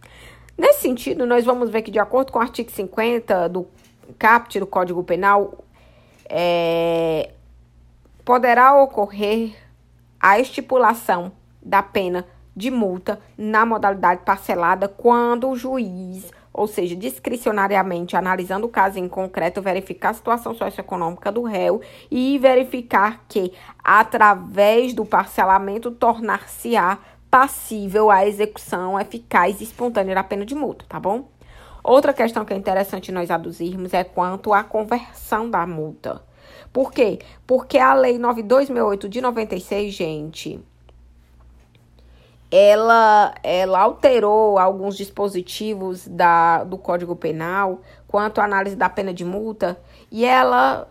Nesse 0.58 0.80
sentido, 0.80 1.26
nós 1.26 1.44
vamos 1.44 1.70
ver 1.70 1.82
que, 1.82 1.90
de 1.90 1.98
acordo 1.98 2.32
com 2.32 2.38
o 2.38 2.42
artigo 2.42 2.70
50 2.70 3.48
do 3.48 3.66
CAPT 4.18 4.58
do 4.58 4.66
Código 4.66 5.04
Penal, 5.04 5.54
é, 6.28 7.30
poderá 8.24 8.74
ocorrer 8.82 9.54
a 10.18 10.40
estipulação 10.40 11.30
da 11.62 11.82
pena 11.82 12.26
de 12.56 12.70
multa 12.70 13.20
na 13.36 13.66
modalidade 13.66 14.22
parcelada 14.24 14.88
quando 14.88 15.50
o 15.50 15.56
juiz, 15.56 16.32
ou 16.52 16.66
seja, 16.66 16.96
discricionariamente 16.96 18.16
analisando 18.16 18.66
o 18.66 18.70
caso 18.70 18.98
em 18.98 19.06
concreto, 19.06 19.60
verificar 19.60 20.10
a 20.10 20.14
situação 20.14 20.54
socioeconômica 20.54 21.30
do 21.30 21.42
réu 21.42 21.82
e 22.10 22.38
verificar 22.38 23.24
que, 23.28 23.52
através 23.84 24.94
do 24.94 25.04
parcelamento, 25.04 25.90
tornar-se-á 25.90 26.98
passível 27.30 28.10
a 28.10 28.26
execução 28.26 28.98
eficaz 28.98 29.60
e 29.60 29.64
espontânea 29.64 30.14
da 30.14 30.24
pena 30.24 30.46
de 30.46 30.54
multa, 30.54 30.86
tá 30.88 30.98
bom? 30.98 31.28
Outra 31.84 32.14
questão 32.14 32.44
que 32.44 32.54
é 32.54 32.56
interessante 32.56 33.12
nós 33.12 33.30
aduzirmos 33.30 33.92
é 33.92 34.02
quanto 34.02 34.52
à 34.52 34.64
conversão 34.64 35.50
da 35.50 35.66
multa. 35.66 36.22
Por 36.72 36.90
quê? 36.90 37.18
Porque 37.46 37.78
a 37.78 37.94
Lei 37.94 38.18
9268 38.18 39.08
de 39.08 39.20
96, 39.20 39.94
gente, 39.94 40.60
ela, 42.50 43.34
ela 43.42 43.80
alterou 43.80 44.58
alguns 44.58 44.96
dispositivos 44.96 46.06
da, 46.06 46.64
do 46.64 46.78
Código 46.78 47.16
Penal 47.16 47.80
quanto 48.06 48.40
à 48.40 48.44
análise 48.44 48.76
da 48.76 48.88
pena 48.88 49.12
de 49.12 49.24
multa 49.24 49.78
e 50.10 50.24
ela 50.24 50.88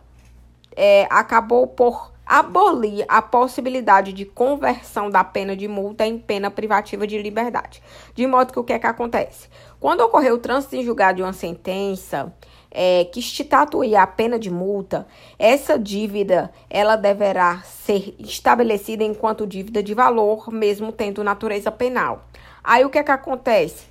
é, 0.75 1.07
acabou 1.09 1.67
por 1.67 2.13
abolir 2.25 3.05
a 3.07 3.21
possibilidade 3.21 4.12
de 4.12 4.25
conversão 4.25 5.09
da 5.09 5.24
pena 5.24 5.55
de 5.55 5.67
multa 5.67 6.05
em 6.05 6.17
pena 6.17 6.50
privativa 6.50 7.05
de 7.05 7.21
liberdade. 7.21 7.81
De 8.15 8.25
modo 8.25 8.51
que 8.51 8.59
o 8.59 8.63
que 8.63 8.74
é 8.74 8.79
que 8.79 8.88
acontece? 8.88 9.47
Quando 9.79 10.01
ocorreu 10.01 10.35
o 10.35 10.39
trânsito 10.39 10.75
em 10.75 10.83
julgado 10.83 11.17
de 11.17 11.24
uma 11.24 11.33
sentença, 11.33 12.33
é, 12.77 13.05
que 13.05 13.22
estatue 13.22 13.96
a 13.96 14.05
pena 14.05 14.38
de 14.38 14.51
multa, 14.51 15.08
essa 15.39 15.79
dívida 15.79 16.51
ela 16.70 16.98
deverá 16.98 17.62
ser 17.63 18.13
estabelecida 18.20 19.01
enquanto 19.01 19.48
dívida 19.48 19.82
de 19.82 19.94
valor, 19.94 20.51
mesmo 20.51 20.91
tendo 20.91 21.24
natureza 21.24 21.72
penal. 21.72 22.27
Aí 22.62 22.84
o 22.84 22.89
que 22.89 22.98
é 22.98 23.03
que 23.03 23.12
acontece? 23.12 23.86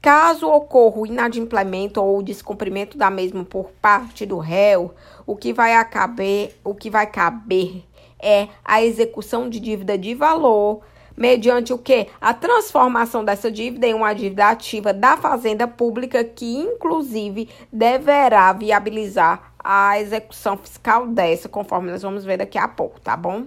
Caso 0.00 0.48
ocorra 0.48 1.00
o 1.00 1.06
inadimplemento 1.06 2.00
ou 2.00 2.18
o 2.18 2.22
descumprimento 2.22 2.96
da 2.96 3.10
mesma 3.10 3.44
por 3.44 3.70
parte 3.82 4.24
do 4.24 4.38
réu, 4.38 4.94
o 5.26 5.34
que 5.34 5.52
vai 5.52 5.74
acabar, 5.74 6.48
o 6.62 6.74
que 6.74 6.88
vai 6.88 7.06
caber 7.08 7.84
é 8.22 8.48
a 8.64 8.82
execução 8.82 9.48
de 9.48 9.58
dívida 9.58 9.98
de 9.98 10.14
valor 10.14 10.82
mediante 11.20 11.70
o 11.70 11.76
que? 11.76 12.08
A 12.18 12.32
transformação 12.32 13.22
dessa 13.22 13.52
dívida 13.52 13.86
em 13.86 13.92
uma 13.92 14.14
dívida 14.14 14.48
ativa 14.48 14.90
da 14.90 15.18
Fazenda 15.18 15.68
Pública, 15.68 16.24
que 16.24 16.56
inclusive 16.56 17.50
deverá 17.70 18.50
viabilizar 18.54 19.52
a 19.62 20.00
execução 20.00 20.56
fiscal 20.56 21.06
dessa, 21.06 21.46
conforme 21.46 21.90
nós 21.90 22.00
vamos 22.00 22.24
ver 22.24 22.38
daqui 22.38 22.56
a 22.56 22.66
pouco, 22.66 22.98
tá 22.98 23.14
bom? 23.18 23.46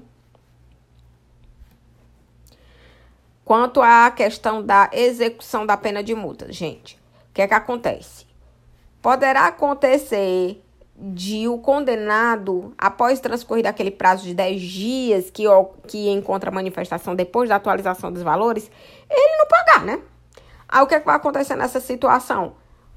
Quanto 3.44 3.82
à 3.82 4.10
questão 4.12 4.63
da 4.63 4.89
execução 4.94 5.65
da 5.65 5.75
pena 5.75 6.03
de 6.03 6.13
multa, 6.13 6.53
gente, 6.53 6.96
o 7.30 7.34
que 7.34 7.42
é 7.42 7.48
que 7.48 7.53
acontece? 7.56 8.27
Poderá 9.01 9.48
acontecer 9.48 10.62
de 10.96 11.48
o 11.48 11.58
condenado, 11.58 12.74
após 12.78 13.20
transcorrer 13.20 13.68
aquele 13.68 13.92
prazo 13.92 14.24
de 14.24 14.34
10 14.34 14.62
dias 14.62 15.30
que, 15.30 15.44
que 15.88 16.10
encontra 16.10 16.50
a 16.50 16.54
manifestação 16.54 17.16
depois 17.16 17.50
da 17.50 17.56
atualização 17.56 18.12
dos 18.12 18.22
valores, 18.22 18.70
ele 19.10 19.38
não 19.38 19.48
pagar, 19.48 19.86
né? 19.86 20.00
Aí 20.70 20.84
o 20.84 20.88
que, 20.88 20.96
é 20.96 21.00
que 21.00 21.06
vai 21.06 21.16
acontecer 21.16 21.56
nessa 21.56 21.80
situação? 21.80 22.54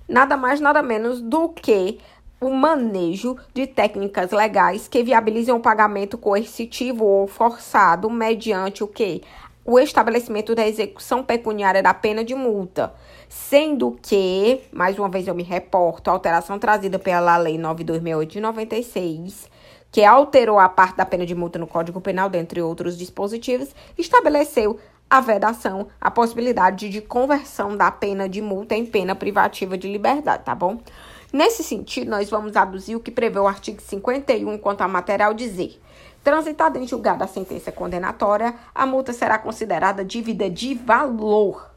Nada 0.09 0.37
mais, 0.37 0.61
nada 0.61 0.83
menos 0.83 1.21
do 1.21 1.49
que 1.49 1.99
o 2.41 2.51
manejo 2.51 3.37
de 3.55 3.67
técnicas 3.67 4.31
legais 4.31 4.87
que 4.87 5.03
viabilizem 5.03 5.55
o 5.55 5.61
pagamento 5.61 6.19
coercitivo 6.19 7.05
ou 7.05 7.27
forçado 7.27 8.11
mediante 8.11 8.85
o 8.85 8.89
que? 8.89 9.23
O 9.65 9.79
estabelecimento 9.79 10.55
da 10.55 10.67
execução 10.67 11.25
pecuniária 11.25 11.83
da 11.83 11.93
pena 11.93 12.23
de 12.23 12.35
multa 12.35 12.95
Sendo 13.37 13.97
que, 14.03 14.63
mais 14.73 14.99
uma 14.99 15.09
vez 15.09 15.29
eu 15.29 15.35
me 15.35 15.45
reporto, 15.45 16.09
a 16.09 16.13
alteração 16.13 16.59
trazida 16.59 16.99
pela 16.99 17.37
Lei 17.37 17.57
9268 17.57 18.33
de 18.33 18.41
96, 18.41 19.51
que 19.93 20.03
alterou 20.03 20.59
a 20.59 20.69
parte 20.69 20.97
da 20.97 21.07
pena 21.07 21.25
de 21.25 21.33
multa 21.33 21.57
no 21.57 21.67
Código 21.67 22.01
Penal, 22.01 22.29
dentre 22.29 22.61
outros 22.61 22.99
dispositivos, 22.99 23.73
estabeleceu 23.97 24.81
a 25.09 25.21
vedação, 25.21 25.87
a 26.01 26.11
possibilidade 26.11 26.89
de 26.89 27.01
conversão 27.01 27.77
da 27.77 27.89
pena 27.89 28.29
de 28.29 28.43
multa 28.43 28.75
em 28.75 28.85
pena 28.85 29.15
privativa 29.15 29.79
de 29.79 29.87
liberdade, 29.87 30.43
tá 30.43 30.55
bom? 30.55 30.81
Nesse 31.33 31.63
sentido, 31.63 32.11
nós 32.11 32.29
vamos 32.29 32.57
aduzir 32.57 32.97
o 32.97 33.01
que 33.01 33.13
prevê 33.13 33.39
o 33.39 33.47
artigo 33.47 33.81
51 33.81 34.59
quanto 34.59 34.81
a 34.81 34.89
material 34.89 35.33
dizer. 35.33 35.81
Transitada 36.25 36.81
em 36.81 36.89
julgado 36.89 37.23
a 37.23 37.29
sentença 37.29 37.71
condenatória, 37.71 38.55
a 38.75 38.85
multa 38.85 39.13
será 39.13 39.39
considerada 39.39 40.05
dívida 40.05 40.51
de 40.51 40.75
valor 40.75 41.76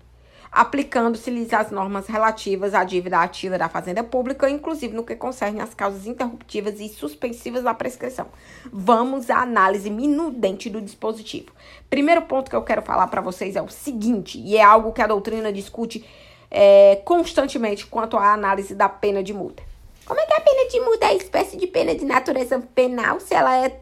aplicando-se-lhes 0.51 1.53
as 1.53 1.70
normas 1.70 2.08
relativas 2.08 2.74
à 2.74 2.84
dívida 2.84 3.20
ativa 3.20 3.58
da 3.58 3.70
Fazenda 3.70 4.03
Pública, 4.03 4.50
inclusive 4.50 4.96
no 4.96 5.03
que 5.03 5.15
concerne 5.15 5.62
às 5.62 5.74
causas 5.74 6.08
interruptivas 6.08 6.79
e 6.79 6.89
suspensivas 6.89 7.63
da 7.63 7.74
prescrição. 7.74 8.27
Vamos 8.72 9.29
à 9.29 9.41
análise 9.41 9.89
minudente 9.89 10.70
do 10.70 10.82
dispositivo. 10.82 11.51
Primeiro 11.89 12.24
ponto 12.24 12.50
que 12.50 12.56
eu 12.56 12.63
quero 12.63 12.82
falar 12.82 13.08
para 13.08 13.22
vocês 13.22 13.56
é 13.56 13.62
o 13.62 13.70
seguinte, 13.70 14.39
e 14.39 14.58
é 14.58 14.63
algo 14.63 14.91
que 14.91 15.01
a 15.01 15.08
doutrina 15.08 15.53
discute 15.53 16.03
é, 16.50 17.01
constantemente 17.06 17.86
quanto 17.86 18.18
à 18.18 18.34
análise 18.34 18.74
da 18.74 18.89
pena 18.89 19.22
de 19.22 19.34
multa. 19.34 19.62
Como 20.06 20.20
é 20.20 20.25
que 20.25 20.34
a 20.34 20.41
pena 20.41 20.68
de 20.68 20.79
multa 20.79 21.06
é 21.06 21.15
espécie 21.15 21.58
de 21.58 21.68
pena 21.68 21.94
de 21.94 22.03
natureza 22.03 22.60
penal 22.74 23.20
se 23.20 23.36
ela, 23.36 23.56
é, 23.56 23.79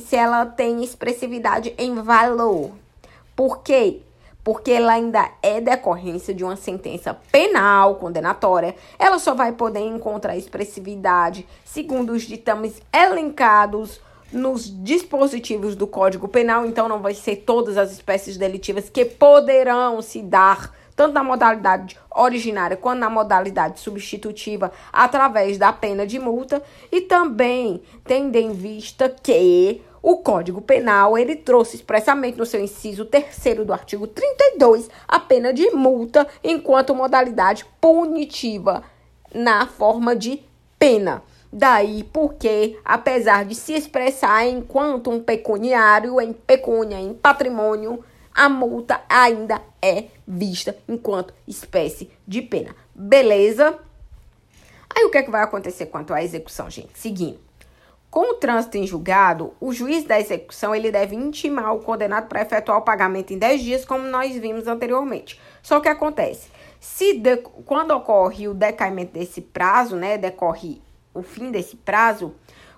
se 0.00 0.16
ela 0.16 0.44
tem 0.44 0.82
expressividade 0.82 1.72
em 1.78 1.94
valor? 1.94 2.72
Por 3.36 3.62
quê? 3.62 4.00
Porque 4.46 4.70
ela 4.70 4.92
ainda 4.92 5.28
é 5.42 5.60
decorrência 5.60 6.32
de 6.32 6.44
uma 6.44 6.54
sentença 6.54 7.12
penal 7.32 7.96
condenatória, 7.96 8.76
ela 8.96 9.18
só 9.18 9.34
vai 9.34 9.50
poder 9.50 9.80
encontrar 9.80 10.36
expressividade 10.36 11.44
segundo 11.64 12.10
os 12.12 12.22
ditames 12.22 12.80
elencados 12.94 14.00
nos 14.32 14.72
dispositivos 14.84 15.74
do 15.74 15.84
Código 15.84 16.28
Penal, 16.28 16.64
então 16.64 16.88
não 16.88 17.00
vai 17.00 17.12
ser 17.12 17.38
todas 17.38 17.76
as 17.76 17.90
espécies 17.90 18.36
delitivas 18.36 18.88
que 18.88 19.04
poderão 19.04 20.00
se 20.00 20.22
dar 20.22 20.72
tanto 20.94 21.12
na 21.12 21.24
modalidade 21.24 21.98
originária 22.14 22.76
quanto 22.76 23.00
na 23.00 23.10
modalidade 23.10 23.80
substitutiva, 23.80 24.70
através 24.92 25.58
da 25.58 25.72
pena 25.72 26.06
de 26.06 26.20
multa, 26.20 26.62
e 26.92 27.00
também 27.00 27.82
tendo 28.04 28.36
em 28.36 28.52
vista 28.52 29.08
que 29.08 29.82
o 30.08 30.18
Código 30.18 30.62
Penal, 30.62 31.18
ele 31.18 31.34
trouxe 31.34 31.74
expressamente 31.74 32.38
no 32.38 32.46
seu 32.46 32.60
inciso 32.60 33.04
terceiro 33.04 33.64
do 33.64 33.72
artigo 33.72 34.06
32 34.06 34.88
a 35.08 35.18
pena 35.18 35.52
de 35.52 35.68
multa 35.72 36.28
enquanto 36.44 36.94
modalidade 36.94 37.66
punitiva 37.80 38.84
na 39.34 39.66
forma 39.66 40.14
de 40.14 40.44
pena. 40.78 41.24
Daí 41.52 42.04
porque, 42.04 42.78
apesar 42.84 43.44
de 43.44 43.56
se 43.56 43.72
expressar 43.72 44.46
enquanto 44.46 45.10
um 45.10 45.20
pecuniário, 45.20 46.20
em 46.20 46.32
pecúnia, 46.32 47.00
em 47.00 47.12
patrimônio, 47.12 48.04
a 48.32 48.48
multa 48.48 49.00
ainda 49.08 49.60
é 49.82 50.04
vista 50.24 50.76
enquanto 50.88 51.34
espécie 51.48 52.12
de 52.24 52.42
pena. 52.42 52.76
Beleza? 52.94 53.76
Aí 54.88 55.04
o 55.04 55.10
que 55.10 55.18
é 55.18 55.22
que 55.24 55.32
vai 55.32 55.42
acontecer 55.42 55.86
quanto 55.86 56.14
à 56.14 56.22
execução, 56.22 56.70
gente? 56.70 56.96
Seguindo. 56.96 57.45
Com 58.10 58.32
o 58.32 58.34
trânsito 58.34 58.78
em 58.78 58.86
julgado, 58.86 59.52
o 59.60 59.72
juiz 59.72 60.04
da 60.04 60.18
execução 60.18 60.74
ele 60.74 60.90
deve 60.90 61.14
intimar 61.14 61.74
o 61.74 61.80
condenado 61.80 62.28
para 62.28 62.42
efetuar 62.42 62.78
o 62.78 62.82
pagamento 62.82 63.32
em 63.32 63.38
10 63.38 63.62
dias, 63.62 63.84
como 63.84 64.06
nós 64.06 64.34
vimos 64.36 64.66
anteriormente. 64.66 65.40
Só 65.62 65.80
que 65.80 65.88
acontece, 65.88 66.48
se 66.80 67.18
de, 67.18 67.36
quando 67.38 67.90
ocorre 67.90 68.48
o 68.48 68.54
decaimento 68.54 69.12
desse 69.12 69.40
prazo, 69.40 69.96
né, 69.96 70.16
decorre 70.16 70.80
o 71.12 71.22
fim 71.22 71.50
desse 71.50 71.76
prazo, 71.76 72.34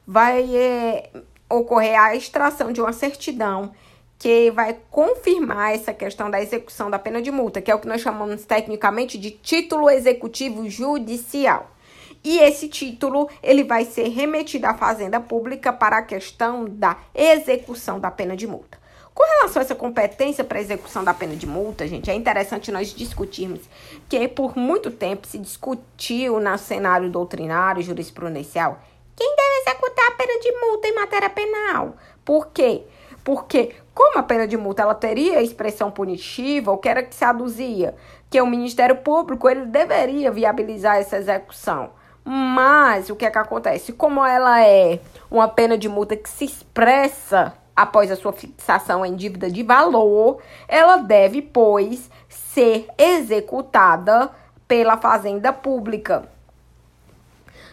vai 0.07 0.57
é, 0.57 1.11
ocorrer 1.51 2.01
a 2.01 2.17
extração 2.17 2.73
de 2.73 2.81
uma 2.81 2.93
certidão 2.93 3.73
que 4.19 4.51
vai 4.51 4.77
confirmar 4.91 5.75
essa 5.75 5.93
questão 5.95 6.29
da 6.29 6.43
execução 6.43 6.91
da 6.91 6.99
pena 6.99 7.23
de 7.23 7.31
multa, 7.31 7.63
que 7.63 7.71
é 7.71 7.75
o 7.75 7.79
que 7.79 7.87
nós 7.87 8.01
chamamos 8.01 8.45
tecnicamente 8.45 9.17
de 9.17 9.31
título 9.31 9.89
executivo 9.89 10.69
judicial. 10.69 11.71
E 12.25 12.39
esse 12.39 12.69
título 12.69 13.29
ele 13.43 13.65
vai 13.65 13.85
ser 13.85 14.09
remetido 14.09 14.67
à 14.67 14.75
Fazenda 14.75 15.21
Pública 15.21 15.73
para 15.73 15.99
a 15.99 16.03
questão 16.03 16.65
da 16.65 16.97
execução 17.15 18.01
da 18.01 18.11
pena 18.11 18.37
de 18.37 18.47
multa. 18.47 18.79
Com 19.15 19.25
relação 19.25 19.61
a 19.61 19.65
essa 19.65 19.75
competência 19.75 20.45
para 20.45 20.61
execução 20.61 21.03
da 21.03 21.13
pena 21.13 21.35
de 21.35 21.45
multa, 21.45 21.89
gente, 21.89 22.09
é 22.09 22.15
interessante 22.15 22.71
nós 22.71 22.95
discutirmos 22.95 23.61
que 24.09 24.29
por 24.29 24.57
muito 24.57 24.93
tempo 24.93 25.27
se 25.27 25.39
discutiu 25.39 26.39
no 26.39 26.57
cenário 26.57 27.11
doutrinário 27.11 27.81
e 27.81 27.83
jurisprudencial 27.83 28.79
quem 29.17 29.35
deve 29.35 29.71
executar 29.71 30.07
a 30.07 30.13
pena 30.13 30.41
de 30.41 30.53
multa 30.61 30.87
em 30.87 30.95
matéria 30.95 31.29
penal. 31.29 31.97
Por 32.25 32.47
quê? 32.53 32.85
Porque 33.25 33.75
como 33.93 34.19
a 34.19 34.23
pena 34.23 34.47
de 34.47 34.57
multa 34.57 34.83
ela 34.83 34.95
teria 34.95 35.43
expressão 35.43 35.91
punitiva, 35.91 36.71
o 36.71 36.79
que 36.79 36.89
era 36.89 37.03
que 37.03 37.13
se 37.13 37.25
aduzia? 37.25 37.97
Que 38.31 38.41
o 38.41 38.47
Ministério 38.47 38.95
Público 38.99 39.49
ele 39.49 39.67
deveria 39.67 40.31
viabilizar 40.31 40.99
essa 40.99 41.17
execução. 41.17 41.91
Mas 42.31 43.09
o 43.09 43.17
que 43.17 43.25
é 43.25 43.31
que 43.31 43.39
acontece? 43.39 43.91
Como 43.91 44.23
ela 44.23 44.63
é 44.63 45.01
uma 45.31 45.49
pena 45.49 45.79
de 45.79 45.89
multa 45.89 46.15
que 46.15 46.29
se 46.29 46.45
expressa 46.45 47.55
após 47.75 48.11
a 48.11 48.17
sua 48.17 48.35
fixação 48.35 49.03
em 49.03 49.17
dívida 49.17 49.51
de 49.51 49.63
valor, 49.63 50.37
ela 50.69 50.99
deve, 50.99 51.41
pois, 51.41 52.11
ser 52.29 52.87
executada 52.99 54.31
pela 54.67 54.99
Fazenda 54.99 55.55
Pública. 55.55 56.29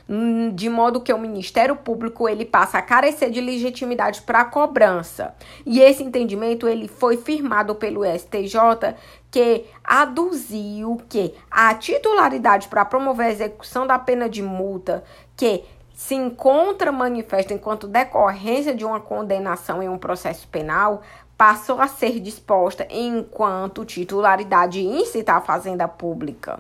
Hum, 0.08 0.52
de 0.54 0.70
modo 0.70 1.02
que 1.02 1.12
o 1.12 1.18
Ministério 1.18 1.76
Público 1.76 2.30
ele 2.30 2.46
passa 2.46 2.78
a 2.78 2.82
carecer 2.82 3.32
de 3.32 3.42
legitimidade 3.42 4.22
para 4.22 4.46
cobrança. 4.46 5.34
E 5.66 5.80
esse 5.80 6.04
entendimento 6.04 6.68
ele 6.68 6.88
foi 6.88 7.18
firmado 7.18 7.74
pelo 7.74 8.06
STJ 8.06 8.94
que 9.32 9.66
aduziu 9.84 11.02
que 11.10 11.34
a 11.50 11.74
titularidade 11.74 12.68
para 12.68 12.86
promover 12.86 13.26
a 13.26 13.32
execução 13.32 13.88
da 13.88 13.98
pena 13.98 14.30
de 14.30 14.44
multa 14.44 15.04
que 15.36 15.64
se 15.96 16.14
encontra 16.14 16.92
manifesta 16.92 17.54
enquanto 17.54 17.88
decorrência 17.88 18.76
de 18.76 18.86
uma 18.86 19.00
condenação 19.00 19.82
em 19.82 19.90
um 19.90 19.98
processo 19.98 20.48
penal 20.50 21.02
passou 21.38 21.82
a 21.82 21.88
ser 21.88 22.20
disposta 22.20 22.86
enquanto 22.92 23.84
titularidade 23.84 24.82
incitar 24.82 25.38
a 25.38 25.42
fazenda 25.42 25.88
pública. 25.88 26.60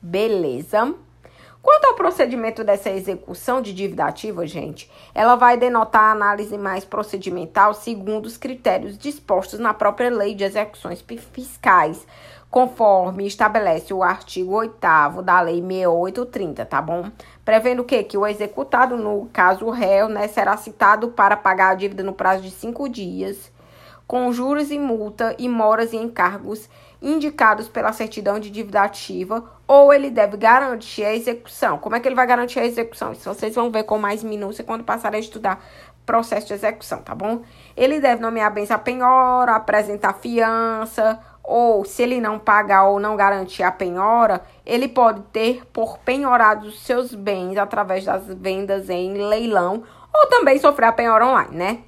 Beleza? 0.00 0.94
Quanto 1.62 1.84
ao 1.84 1.94
procedimento 1.94 2.64
dessa 2.64 2.90
execução 2.90 3.62
de 3.62 3.72
dívida 3.72 4.04
ativa, 4.04 4.44
gente, 4.48 4.90
ela 5.14 5.36
vai 5.36 5.56
denotar 5.56 6.02
a 6.02 6.10
análise 6.10 6.58
mais 6.58 6.84
procedimental 6.84 7.72
segundo 7.72 8.26
os 8.26 8.36
critérios 8.36 8.98
dispostos 8.98 9.60
na 9.60 9.72
própria 9.72 10.10
Lei 10.10 10.34
de 10.34 10.42
Execuções 10.42 11.04
Fiscais, 11.32 12.04
conforme 12.50 13.28
estabelece 13.28 13.94
o 13.94 14.02
artigo 14.02 14.54
8 14.54 14.76
da 15.22 15.40
Lei 15.40 15.62
6830, 15.62 16.66
tá 16.66 16.82
bom? 16.82 17.08
Prevendo 17.44 17.82
o 17.82 17.84
quê? 17.84 18.02
Que 18.02 18.18
o 18.18 18.26
executado, 18.26 18.96
no 18.96 19.30
caso 19.32 19.66
o 19.66 19.70
réu, 19.70 20.08
né, 20.08 20.26
será 20.26 20.56
citado 20.56 21.10
para 21.10 21.36
pagar 21.36 21.70
a 21.70 21.74
dívida 21.74 22.02
no 22.02 22.12
prazo 22.12 22.42
de 22.42 22.50
cinco 22.50 22.88
dias, 22.88 23.52
com 24.12 24.30
juros 24.30 24.70
e 24.70 24.78
multa 24.78 25.34
e 25.38 25.48
moras 25.48 25.94
e 25.94 25.96
encargos 25.96 26.68
indicados 27.00 27.66
pela 27.66 27.94
certidão 27.94 28.38
de 28.38 28.50
dívida 28.50 28.82
ativa, 28.82 29.42
ou 29.66 29.90
ele 29.90 30.10
deve 30.10 30.36
garantir 30.36 31.02
a 31.02 31.14
execução. 31.14 31.78
Como 31.78 31.96
é 31.96 32.00
que 32.00 32.06
ele 32.06 32.14
vai 32.14 32.26
garantir 32.26 32.60
a 32.60 32.66
execução? 32.66 33.14
Isso 33.14 33.26
vocês 33.26 33.54
vão 33.54 33.70
ver 33.70 33.84
com 33.84 33.96
mais 33.96 34.22
minúcia 34.22 34.62
quando 34.62 34.84
passarem 34.84 35.16
a 35.16 35.20
estudar 35.22 35.64
processo 36.04 36.48
de 36.48 36.52
execução, 36.52 36.98
tá 37.00 37.14
bom? 37.14 37.40
Ele 37.74 38.00
deve 38.00 38.20
nomear 38.20 38.52
bens 38.52 38.70
a 38.70 38.76
penhora, 38.76 39.56
apresentar 39.56 40.12
fiança, 40.12 41.18
ou 41.42 41.82
se 41.82 42.02
ele 42.02 42.20
não 42.20 42.38
pagar 42.38 42.84
ou 42.88 43.00
não 43.00 43.16
garantir 43.16 43.62
a 43.62 43.72
penhora, 43.72 44.42
ele 44.66 44.88
pode 44.88 45.22
ter 45.32 45.64
por 45.72 45.96
penhorados 46.00 46.74
os 46.74 46.82
seus 46.82 47.14
bens 47.14 47.56
através 47.56 48.04
das 48.04 48.26
vendas 48.26 48.90
em 48.90 49.14
leilão, 49.14 49.84
ou 50.14 50.26
também 50.28 50.58
sofrer 50.58 50.88
a 50.88 50.92
penhora 50.92 51.26
online, 51.26 51.56
né? 51.56 51.78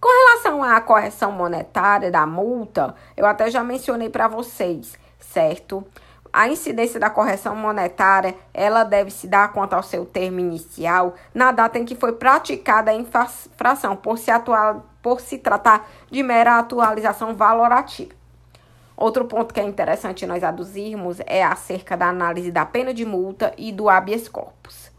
Com 0.00 0.08
relação 0.08 0.62
à 0.62 0.80
correção 0.80 1.32
monetária 1.32 2.10
da 2.10 2.24
multa, 2.24 2.94
eu 3.16 3.26
até 3.26 3.50
já 3.50 3.64
mencionei 3.64 4.08
para 4.08 4.28
vocês, 4.28 4.96
certo? 5.18 5.84
A 6.32 6.46
incidência 6.46 7.00
da 7.00 7.10
correção 7.10 7.56
monetária, 7.56 8.36
ela 8.54 8.84
deve 8.84 9.10
se 9.10 9.26
dar 9.26 9.52
quanto 9.52 9.72
ao 9.72 9.82
seu 9.82 10.06
termo 10.06 10.38
inicial 10.38 11.14
na 11.34 11.50
data 11.50 11.78
em 11.78 11.84
que 11.84 11.96
foi 11.96 12.12
praticada 12.12 12.92
a 12.92 12.94
infração, 12.94 13.96
por 13.96 14.18
se, 14.18 14.30
atual, 14.30 14.86
por 15.02 15.20
se 15.20 15.38
tratar 15.38 15.88
de 16.08 16.22
mera 16.22 16.58
atualização 16.58 17.34
valorativa. 17.34 18.12
Outro 18.96 19.24
ponto 19.24 19.52
que 19.52 19.60
é 19.60 19.64
interessante 19.64 20.26
nós 20.26 20.44
aduzirmos 20.44 21.18
é 21.26 21.42
acerca 21.42 21.96
da 21.96 22.08
análise 22.08 22.52
da 22.52 22.64
pena 22.64 22.94
de 22.94 23.04
multa 23.04 23.52
e 23.56 23.72
do 23.72 23.88
habeas 23.88 24.28
corpus. 24.28 24.92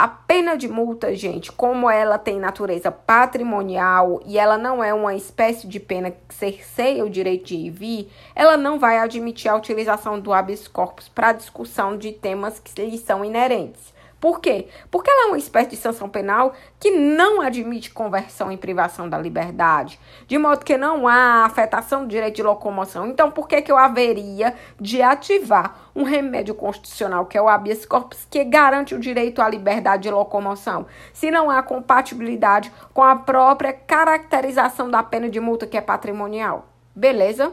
A 0.00 0.06
pena 0.06 0.56
de 0.56 0.68
multa, 0.68 1.12
gente, 1.12 1.50
como 1.50 1.90
ela 1.90 2.18
tem 2.18 2.38
natureza 2.38 2.88
patrimonial 2.88 4.22
e 4.24 4.38
ela 4.38 4.56
não 4.56 4.80
é 4.80 4.94
uma 4.94 5.12
espécie 5.16 5.66
de 5.66 5.80
pena 5.80 6.12
que 6.12 6.32
cerceia 6.32 7.04
o 7.04 7.10
direito 7.10 7.46
de 7.46 7.56
ir 7.56 7.70
vir, 7.70 8.12
ela 8.32 8.56
não 8.56 8.78
vai 8.78 8.98
admitir 8.98 9.50
a 9.50 9.56
utilização 9.56 10.20
do 10.20 10.32
habeas 10.32 10.68
corpus 10.68 11.08
para 11.08 11.32
discussão 11.32 11.98
de 11.98 12.12
temas 12.12 12.60
que 12.60 12.80
lhe 12.80 12.96
são 12.96 13.24
inerentes. 13.24 13.92
Por 14.20 14.40
quê? 14.40 14.66
Porque 14.90 15.08
ela 15.08 15.24
é 15.24 15.26
uma 15.28 15.38
espécie 15.38 15.70
de 15.70 15.76
sanção 15.76 16.08
penal 16.08 16.52
que 16.80 16.90
não 16.90 17.40
admite 17.40 17.90
conversão 17.90 18.50
em 18.50 18.56
privação 18.56 19.08
da 19.08 19.16
liberdade, 19.16 19.98
de 20.26 20.36
modo 20.36 20.64
que 20.64 20.76
não 20.76 21.06
há 21.06 21.44
afetação 21.44 22.02
do 22.02 22.08
direito 22.08 22.36
de 22.36 22.42
locomoção. 22.42 23.06
Então, 23.06 23.30
por 23.30 23.46
que, 23.46 23.62
que 23.62 23.70
eu 23.70 23.78
haveria 23.78 24.54
de 24.80 25.00
ativar 25.00 25.90
um 25.94 26.02
remédio 26.02 26.52
constitucional, 26.52 27.26
que 27.26 27.38
é 27.38 27.42
o 27.42 27.48
habeas 27.48 27.86
corpus, 27.86 28.26
que 28.28 28.42
garante 28.42 28.92
o 28.94 28.98
direito 28.98 29.40
à 29.40 29.48
liberdade 29.48 30.04
de 30.04 30.10
locomoção, 30.10 30.86
se 31.12 31.30
não 31.30 31.48
há 31.48 31.62
compatibilidade 31.62 32.72
com 32.92 33.04
a 33.04 33.14
própria 33.14 33.72
caracterização 33.72 34.90
da 34.90 35.02
pena 35.02 35.28
de 35.28 35.38
multa, 35.38 35.66
que 35.66 35.76
é 35.76 35.80
patrimonial? 35.80 36.66
Beleza? 36.94 37.52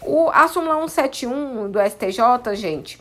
O, 0.00 0.28
a 0.30 0.48
súmula 0.48 0.74
171 0.88 1.70
do 1.70 1.78
STJ, 1.78 2.56
gente, 2.56 3.00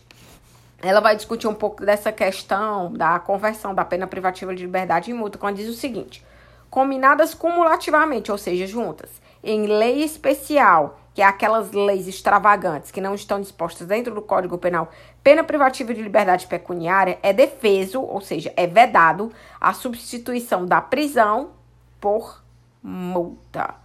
ela 0.81 0.99
vai 0.99 1.15
discutir 1.15 1.47
um 1.47 1.53
pouco 1.53 1.85
dessa 1.85 2.11
questão 2.11 2.91
da 2.91 3.19
conversão 3.19 3.73
da 3.73 3.85
pena 3.85 4.07
privativa 4.07 4.55
de 4.55 4.63
liberdade 4.63 5.11
em 5.11 5.13
multa, 5.13 5.37
quando 5.37 5.57
diz 5.57 5.69
o 5.69 5.73
seguinte: 5.73 6.25
combinadas 6.69 7.33
cumulativamente, 7.33 8.31
ou 8.31 8.37
seja, 8.37 8.65
juntas, 8.65 9.09
em 9.43 9.67
lei 9.67 10.03
especial, 10.03 10.99
que 11.13 11.21
é 11.21 11.25
aquelas 11.25 11.71
leis 11.71 12.07
extravagantes 12.07 12.91
que 12.91 13.01
não 13.01 13.13
estão 13.13 13.41
dispostas 13.41 13.87
dentro 13.87 14.15
do 14.15 14.21
Código 14.21 14.57
Penal, 14.57 14.89
pena 15.23 15.43
privativa 15.43 15.93
de 15.93 16.01
liberdade 16.01 16.47
pecuniária 16.47 17.19
é 17.21 17.31
defeso, 17.33 18.01
ou 18.01 18.21
seja, 18.21 18.53
é 18.55 18.65
vedado 18.65 19.31
a 19.59 19.73
substituição 19.73 20.65
da 20.65 20.81
prisão 20.81 21.51
por 21.99 22.41
multa. 22.81 23.75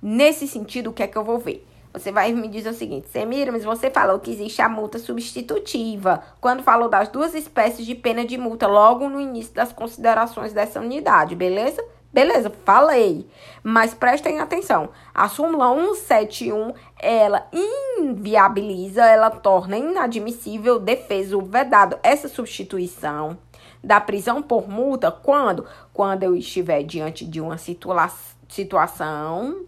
Nesse 0.00 0.48
sentido, 0.48 0.90
o 0.90 0.92
que 0.92 1.02
é 1.02 1.06
que 1.06 1.18
eu 1.18 1.24
vou 1.24 1.38
ver? 1.38 1.66
Você 1.92 2.12
vai 2.12 2.32
me 2.32 2.46
dizer 2.46 2.70
o 2.70 2.74
seguinte, 2.74 3.08
Semira, 3.08 3.50
mas 3.50 3.64
você 3.64 3.90
falou 3.90 4.20
que 4.20 4.30
existe 4.30 4.62
a 4.62 4.68
multa 4.68 4.98
substitutiva, 4.98 6.22
quando 6.40 6.62
falou 6.62 6.88
das 6.88 7.08
duas 7.08 7.34
espécies 7.34 7.84
de 7.84 7.96
pena 7.96 8.24
de 8.24 8.38
multa, 8.38 8.68
logo 8.68 9.08
no 9.08 9.20
início 9.20 9.52
das 9.52 9.72
considerações 9.72 10.52
dessa 10.52 10.80
unidade, 10.80 11.34
beleza? 11.34 11.84
Beleza, 12.12 12.52
falei. 12.64 13.26
Mas 13.62 13.94
prestem 13.94 14.40
atenção. 14.40 14.88
A 15.14 15.28
súmula 15.28 15.72
171, 15.74 16.74
ela 16.98 17.46
inviabiliza, 17.52 19.04
ela 19.04 19.30
torna 19.30 19.76
inadmissível 19.76 20.78
defeso 20.78 21.40
vedado 21.40 21.98
essa 22.02 22.28
substituição 22.28 23.38
da 23.82 24.00
prisão 24.00 24.42
por 24.42 24.68
multa 24.68 25.10
quando 25.10 25.64
quando 25.92 26.22
eu 26.22 26.36
estiver 26.36 26.82
diante 26.82 27.24
de 27.24 27.40
uma 27.40 27.56
situa 27.56 28.10
situação 28.48 29.64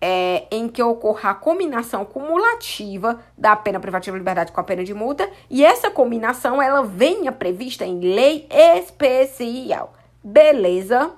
é, 0.00 0.46
em 0.50 0.68
que 0.68 0.82
ocorra 0.82 1.30
a 1.30 1.34
combinação 1.34 2.04
cumulativa 2.04 3.20
da 3.36 3.56
pena 3.56 3.80
privativa 3.80 4.16
de 4.16 4.20
liberdade 4.20 4.52
com 4.52 4.60
a 4.60 4.64
pena 4.64 4.84
de 4.84 4.94
multa 4.94 5.28
e 5.50 5.64
essa 5.64 5.90
combinação 5.90 6.62
ela 6.62 6.82
venha 6.82 7.32
prevista 7.32 7.84
em 7.84 8.00
lei 8.00 8.46
especial. 8.50 9.94
Beleza? 10.22 11.12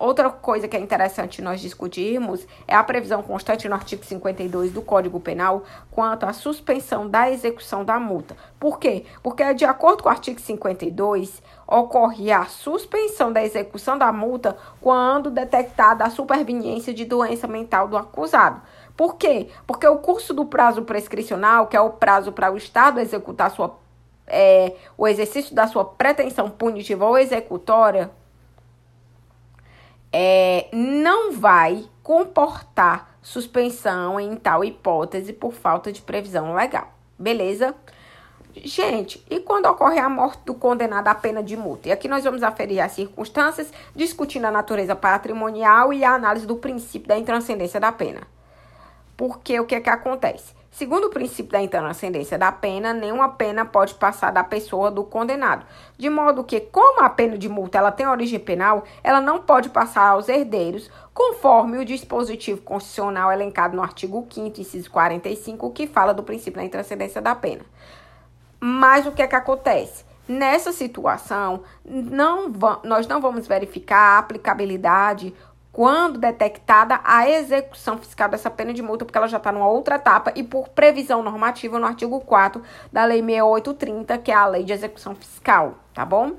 Outra 0.00 0.30
coisa 0.30 0.68
que 0.68 0.76
é 0.76 0.80
interessante 0.80 1.42
nós 1.42 1.60
discutirmos 1.60 2.46
é 2.68 2.74
a 2.76 2.84
previsão 2.84 3.20
constante 3.20 3.68
no 3.68 3.74
artigo 3.74 4.04
52 4.04 4.70
do 4.70 4.80
Código 4.80 5.18
Penal 5.18 5.64
quanto 5.90 6.24
à 6.24 6.32
suspensão 6.32 7.08
da 7.08 7.28
execução 7.28 7.84
da 7.84 7.98
multa. 7.98 8.36
Por 8.60 8.78
quê? 8.78 9.04
Porque, 9.24 9.52
de 9.54 9.64
acordo 9.64 10.04
com 10.04 10.08
o 10.08 10.12
artigo 10.12 10.40
52, 10.40 11.42
ocorre 11.66 12.30
a 12.30 12.44
suspensão 12.44 13.32
da 13.32 13.42
execução 13.42 13.98
da 13.98 14.12
multa 14.12 14.56
quando 14.80 15.32
detectada 15.32 16.04
a 16.04 16.10
superveniência 16.10 16.94
de 16.94 17.04
doença 17.04 17.48
mental 17.48 17.88
do 17.88 17.96
acusado. 17.96 18.62
Por 18.96 19.16
quê? 19.16 19.48
Porque 19.66 19.86
o 19.88 19.98
curso 19.98 20.32
do 20.32 20.46
prazo 20.46 20.82
prescricional, 20.82 21.66
que 21.66 21.76
é 21.76 21.80
o 21.80 21.90
prazo 21.90 22.30
para 22.30 22.52
o 22.52 22.56
Estado 22.56 23.00
executar 23.00 23.50
sua, 23.50 23.76
é, 24.28 24.74
o 24.96 25.08
exercício 25.08 25.56
da 25.56 25.66
sua 25.66 25.84
pretensão 25.84 26.48
punitiva 26.48 27.04
ou 27.04 27.18
executória, 27.18 28.12
é, 30.12 30.68
não 30.72 31.32
vai 31.32 31.84
comportar 32.02 33.18
suspensão 33.22 34.18
em 34.18 34.34
tal 34.36 34.64
hipótese 34.64 35.32
por 35.32 35.52
falta 35.52 35.92
de 35.92 36.00
previsão 36.00 36.54
legal. 36.54 36.92
Beleza? 37.18 37.74
Gente, 38.56 39.24
e 39.30 39.40
quando 39.40 39.66
ocorre 39.66 39.98
a 39.98 40.08
morte 40.08 40.40
do 40.44 40.54
condenado 40.54 41.08
à 41.08 41.14
pena 41.14 41.42
de 41.42 41.56
multa? 41.56 41.88
E 41.88 41.92
aqui 41.92 42.08
nós 42.08 42.24
vamos 42.24 42.42
aferir 42.42 42.80
as 42.80 42.92
circunstâncias, 42.92 43.72
discutindo 43.94 44.46
a 44.46 44.50
natureza 44.50 44.96
patrimonial 44.96 45.92
e 45.92 46.02
a 46.02 46.14
análise 46.14 46.46
do 46.46 46.56
princípio 46.56 47.08
da 47.08 47.18
intranscendência 47.18 47.78
da 47.78 47.92
pena. 47.92 48.22
Porque 49.18 49.58
o 49.58 49.66
que 49.66 49.74
é 49.74 49.80
que 49.80 49.90
acontece? 49.90 50.54
Segundo 50.70 51.08
o 51.08 51.10
princípio 51.10 51.50
da 51.50 51.60
intranscendência 51.60 52.38
da 52.38 52.52
pena, 52.52 52.94
nenhuma 52.94 53.30
pena 53.30 53.64
pode 53.64 53.94
passar 53.94 54.30
da 54.30 54.44
pessoa 54.44 54.92
do 54.92 55.02
condenado. 55.02 55.66
De 55.98 56.08
modo 56.08 56.44
que, 56.44 56.60
como 56.60 57.02
a 57.02 57.10
pena 57.10 57.36
de 57.36 57.48
multa 57.48 57.78
ela 57.78 57.90
tem 57.90 58.06
origem 58.06 58.38
penal, 58.38 58.84
ela 59.02 59.20
não 59.20 59.42
pode 59.42 59.70
passar 59.70 60.10
aos 60.10 60.28
herdeiros, 60.28 60.88
conforme 61.12 61.78
o 61.78 61.84
dispositivo 61.84 62.60
constitucional 62.60 63.32
elencado 63.32 63.74
no 63.74 63.82
artigo 63.82 64.24
5 64.30 64.60
inciso 64.60 64.88
45, 64.88 65.72
que 65.72 65.88
fala 65.88 66.14
do 66.14 66.22
princípio 66.22 66.60
da 66.60 66.64
intranscendência 66.64 67.20
da 67.20 67.34
pena. 67.34 67.64
Mas 68.60 69.04
o 69.04 69.10
que 69.10 69.22
é 69.22 69.26
que 69.26 69.34
acontece? 69.34 70.04
Nessa 70.28 70.70
situação, 70.70 71.62
não 71.84 72.52
nós 72.84 73.08
não 73.08 73.20
vamos 73.20 73.48
verificar 73.48 73.98
a 73.98 74.18
aplicabilidade 74.18 75.34
quando 75.78 76.18
detectada 76.18 76.98
a 77.04 77.30
execução 77.30 77.98
fiscal 77.98 78.28
dessa 78.28 78.50
pena 78.50 78.74
de 78.74 78.82
multa, 78.82 79.04
porque 79.04 79.16
ela 79.16 79.28
já 79.28 79.36
está 79.36 79.52
numa 79.52 79.68
outra 79.68 79.94
etapa 79.94 80.32
e 80.34 80.42
por 80.42 80.70
previsão 80.70 81.22
normativa 81.22 81.78
no 81.78 81.86
artigo 81.86 82.18
4 82.18 82.60
da 82.92 83.04
Lei 83.04 83.22
6830, 83.22 84.18
que 84.18 84.32
é 84.32 84.34
a 84.34 84.44
Lei 84.46 84.64
de 84.64 84.72
Execução 84.72 85.14
Fiscal, 85.14 85.74
tá 85.94 86.04
bom? 86.04 86.32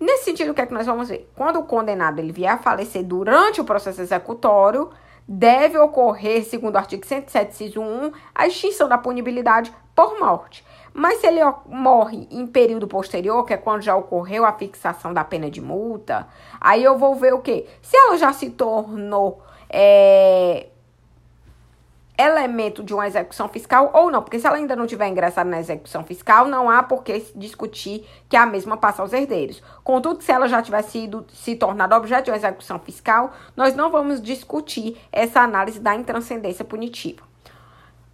Nesse 0.00 0.24
sentido, 0.24 0.50
o 0.50 0.54
que 0.54 0.60
é 0.60 0.66
que 0.66 0.74
nós 0.74 0.86
vamos 0.86 1.08
ver? 1.08 1.30
Quando 1.36 1.60
o 1.60 1.62
condenado 1.62 2.18
ele 2.18 2.32
vier 2.32 2.50
a 2.50 2.58
falecer 2.58 3.04
durante 3.04 3.60
o 3.60 3.64
processo 3.64 4.00
executório, 4.00 4.90
deve 5.28 5.78
ocorrer, 5.78 6.44
segundo 6.44 6.74
o 6.74 6.78
artigo 6.78 7.06
107, 7.06 7.52
inciso 7.52 7.80
1, 7.80 8.10
a 8.34 8.48
extinção 8.48 8.88
da 8.88 8.98
punibilidade 8.98 9.72
por 9.94 10.18
morte. 10.18 10.64
Mas 10.94 11.20
se 11.20 11.26
ele 11.26 11.40
morre 11.66 12.28
em 12.30 12.46
período 12.46 12.86
posterior, 12.86 13.44
que 13.44 13.54
é 13.54 13.56
quando 13.56 13.82
já 13.82 13.96
ocorreu 13.96 14.44
a 14.44 14.52
fixação 14.52 15.12
da 15.14 15.24
pena 15.24 15.50
de 15.50 15.60
multa, 15.60 16.28
aí 16.60 16.84
eu 16.84 16.98
vou 16.98 17.14
ver 17.14 17.32
o 17.34 17.40
quê? 17.40 17.66
Se 17.80 17.96
ela 17.96 18.16
já 18.18 18.32
se 18.32 18.50
tornou 18.50 19.42
é, 19.70 20.66
elemento 22.16 22.82
de 22.82 22.92
uma 22.92 23.06
execução 23.06 23.48
fiscal 23.48 23.90
ou 23.94 24.10
não, 24.10 24.22
porque 24.22 24.38
se 24.38 24.46
ela 24.46 24.56
ainda 24.56 24.76
não 24.76 24.86
tiver 24.86 25.08
ingressado 25.08 25.48
na 25.48 25.60
execução 25.60 26.04
fiscal, 26.04 26.46
não 26.46 26.68
há 26.68 26.82
por 26.82 27.02
que 27.02 27.24
discutir 27.34 28.06
que 28.28 28.36
a 28.36 28.44
mesma 28.44 28.76
passa 28.76 29.02
aos 29.02 29.12
herdeiros. 29.12 29.62
Contudo, 29.82 30.22
se 30.22 30.30
ela 30.30 30.46
já 30.46 30.62
tiver 30.62 30.82
sido 30.82 31.24
se 31.32 31.56
tornado 31.56 31.94
objeto 31.94 32.26
de 32.26 32.30
uma 32.30 32.36
execução 32.36 32.78
fiscal, 32.78 33.32
nós 33.56 33.74
não 33.74 33.90
vamos 33.90 34.20
discutir 34.20 34.96
essa 35.10 35.40
análise 35.40 35.80
da 35.80 35.94
intranscendência 35.94 36.64
punitiva. 36.64 37.31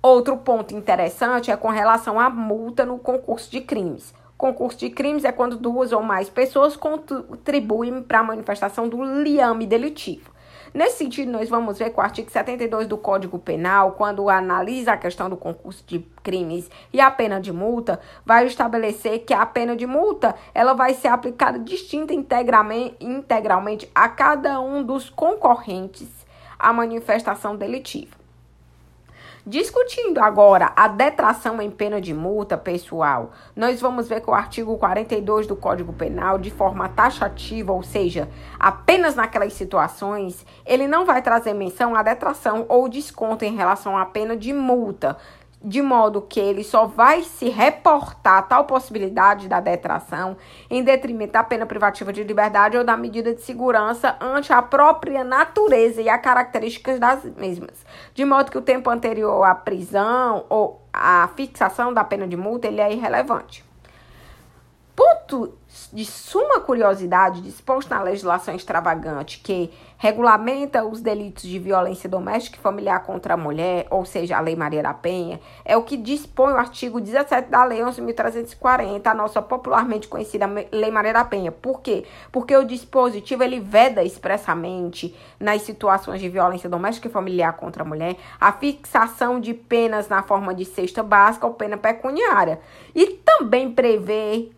Outro 0.00 0.37
ponto 0.37 0.76
interessante 0.76 1.50
é 1.50 1.56
com 1.56 1.70
relação 1.70 2.20
à 2.20 2.30
multa 2.30 2.87
no 2.87 3.00
concurso 3.00 3.50
de 3.50 3.61
crimes. 3.61 4.14
Concurso 4.37 4.78
de 4.78 4.90
crimes 4.90 5.24
é 5.24 5.32
quando 5.32 5.56
duas 5.56 5.90
ou 5.90 6.04
mais 6.04 6.30
pessoas 6.30 6.76
contribuem 6.76 8.00
para 8.00 8.20
a 8.20 8.22
manifestação 8.22 8.88
do 8.88 9.02
liame 9.02 9.66
delitivo. 9.66 10.30
Nesse 10.72 10.98
sentido, 10.98 11.32
nós 11.32 11.48
vamos 11.48 11.78
ver 11.78 11.90
que 11.90 11.98
o 11.98 12.00
artigo 12.00 12.30
72 12.30 12.87
do 12.87 12.96
Código 12.96 13.40
Penal, 13.40 13.92
quando 13.92 14.30
analisa 14.30 14.92
a 14.92 14.96
questão 14.96 15.28
do 15.28 15.37
concurso 15.37 15.82
de 15.84 15.98
crimes 16.22 16.70
e 16.92 17.00
a 17.00 17.11
pena 17.11 17.40
de 17.40 17.52
multa, 17.52 17.98
vai 18.24 18.46
estabelecer 18.46 19.24
que 19.24 19.34
a 19.34 19.44
pena 19.44 19.74
de 19.74 19.84
multa 19.84 20.37
ela 20.54 20.74
vai 20.74 20.94
ser 20.94 21.08
aplicada 21.08 21.58
distinta 21.58 22.14
integralmente, 22.14 23.90
a 23.92 24.08
cada 24.08 24.61
um 24.61 24.84
dos 24.84 25.11
concorrentes 25.11 26.08
à 26.56 26.72
manifestação 26.72 27.56
delitiva. 27.56 28.27
Discutindo 29.48 30.18
agora 30.18 30.74
a 30.76 30.87
detração 30.88 31.62
em 31.62 31.70
pena 31.70 32.02
de 32.02 32.12
multa, 32.12 32.58
pessoal, 32.58 33.30
nós 33.56 33.80
vamos 33.80 34.06
ver 34.06 34.20
que 34.20 34.28
o 34.28 34.34
artigo 34.34 34.76
42 34.76 35.46
do 35.46 35.56
Código 35.56 35.90
Penal, 35.90 36.37
de 36.37 36.50
forma 36.50 36.87
taxativa, 36.90 37.72
ou 37.72 37.82
seja, 37.82 38.28
apenas 38.61 39.14
naquelas 39.14 39.54
situações, 39.54 40.44
ele 40.66 40.87
não 40.87 41.06
vai 41.06 41.22
trazer 41.22 41.54
menção 41.54 41.96
à 41.96 42.02
detração 42.02 42.66
ou 42.68 42.90
desconto 42.90 43.42
em 43.42 43.56
relação 43.56 43.96
à 43.96 44.04
pena 44.04 44.37
de 44.37 44.52
multa, 44.52 45.16
de 45.62 45.82
modo 45.82 46.22
que 46.22 46.38
ele 46.38 46.62
só 46.62 46.86
vai 46.86 47.22
se 47.22 47.48
reportar 47.48 48.46
tal 48.46 48.64
possibilidade 48.64 49.48
da 49.48 49.60
detração 49.60 50.36
em 50.70 50.82
detrimento 50.82 51.32
da 51.32 51.42
pena 51.42 51.66
privativa 51.66 52.12
de 52.12 52.22
liberdade 52.22 52.76
ou 52.76 52.84
da 52.84 52.96
medida 52.96 53.34
de 53.34 53.42
segurança 53.42 54.16
ante 54.20 54.52
a 54.52 54.62
própria 54.62 55.24
natureza 55.24 56.00
e 56.00 56.08
as 56.08 56.20
características 56.20 56.98
das 56.98 57.24
mesmas, 57.36 57.84
de 58.14 58.24
modo 58.24 58.50
que 58.50 58.58
o 58.58 58.62
tempo 58.62 58.88
anterior 58.88 59.42
à 59.44 59.54
prisão 59.54 60.44
ou 60.48 60.82
à 60.92 61.28
fixação 61.36 61.92
da 61.92 62.04
pena 62.04 62.26
de 62.26 62.36
multa 62.36 62.68
ele 62.68 62.80
é 62.80 62.92
irrelevante. 62.92 63.67
Ponto 64.98 65.56
de 65.92 66.04
suma 66.04 66.58
curiosidade 66.58 67.40
disposto 67.40 67.88
na 67.88 68.02
legislação 68.02 68.56
extravagante 68.56 69.38
que 69.38 69.70
regulamenta 69.96 70.84
os 70.84 71.00
delitos 71.00 71.44
de 71.44 71.56
violência 71.56 72.08
doméstica 72.08 72.56
e 72.58 72.61
familiar 72.61 73.04
contra 73.04 73.34
a 73.34 73.37
mulher, 73.37 73.87
ou 73.90 74.04
seja, 74.04 74.37
a 74.37 74.40
Lei 74.40 74.56
Maria 74.56 74.82
da 74.82 74.92
Penha, 74.92 75.38
é 75.64 75.76
o 75.76 75.84
que 75.84 75.96
dispõe 75.96 76.52
o 76.52 76.56
artigo 76.56 77.00
17 77.00 77.48
da 77.48 77.64
Lei 77.64 77.78
11.340, 77.78 79.06
a 79.06 79.14
nossa 79.14 79.40
popularmente 79.40 80.08
conhecida 80.08 80.50
Lei 80.72 80.90
Maria 80.90 81.12
da 81.12 81.24
Penha. 81.24 81.52
Por 81.52 81.80
quê? 81.80 82.04
Porque 82.32 82.56
o 82.56 82.64
dispositivo 82.64 83.44
ele 83.44 83.61
veda 83.61 84.02
expressamente 84.02 85.16
nas 85.38 85.62
situações 85.62 86.20
de 86.20 86.28
violência 86.28 86.68
doméstica 86.68 87.06
e 87.06 87.12
familiar 87.12 87.52
contra 87.52 87.84
a 87.84 87.87
mulher 87.87 88.16
a 88.40 88.50
fixação 88.50 89.38
de 89.38 89.54
penas 89.54 90.08
na 90.08 90.24
forma 90.24 90.52
de 90.52 90.64
cesta 90.64 91.04
básica 91.04 91.46
ou 91.46 91.54
pena 91.54 91.76
pecuniária 91.76 92.58
e 92.92 93.06
também 93.24 93.70
prevê 93.70 94.50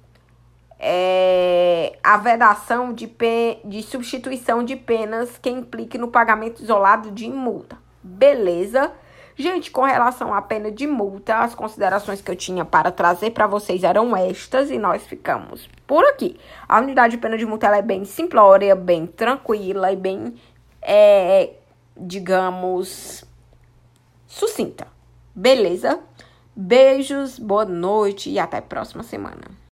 é, 0.83 1.99
a 2.03 2.17
vedação 2.17 2.95
de, 2.95 3.07
pe 3.07 3.59
de 3.65 3.83
substituição 3.83 4.65
de 4.65 4.75
penas 4.75 5.37
que 5.37 5.51
implique 5.51 5.99
no 5.99 6.09
pagamento 6.09 6.63
isolado 6.63 7.11
de 7.11 7.29
multa. 7.29 7.77
Beleza? 8.03 8.91
Gente, 9.37 9.71
com 9.71 9.83
relação 9.83 10.35
à 10.35 10.41
pena 10.41 10.73
de 10.73 10.87
multa, 10.87 11.37
as 11.39 11.55
considerações 11.55 12.23
que 12.23 12.31
eu 12.31 12.37
tinha 12.37 12.65
para 12.65 12.91
trazer 12.91 13.31
para 13.31 13.47
vocês 13.47 13.85
eram 13.85 14.17
estas 14.17 14.71
e 14.71 14.79
nós 14.79 15.07
ficamos 15.07 15.69
por 15.87 16.05
aqui. 16.05 16.39
A 16.67 16.81
unidade 16.81 17.17
de 17.17 17.23
pena 17.23 17.37
de 17.37 17.45
multa 17.45 17.67
é 17.69 17.83
bem 17.83 18.05
simplória, 18.05 18.75
bem 18.75 19.07
tranquila 19.07 19.93
e 19.93 19.97
bem, 19.97 20.35
é, 20.81 21.55
digamos, 21.97 23.25
sucinta. 24.27 24.87
Beleza? 25.35 26.01
Beijos, 26.57 27.39
boa 27.39 27.65
noite 27.65 28.31
e 28.31 28.39
até 28.39 28.59
a 28.59 28.63
próxima 28.63 29.03
semana. 29.03 29.60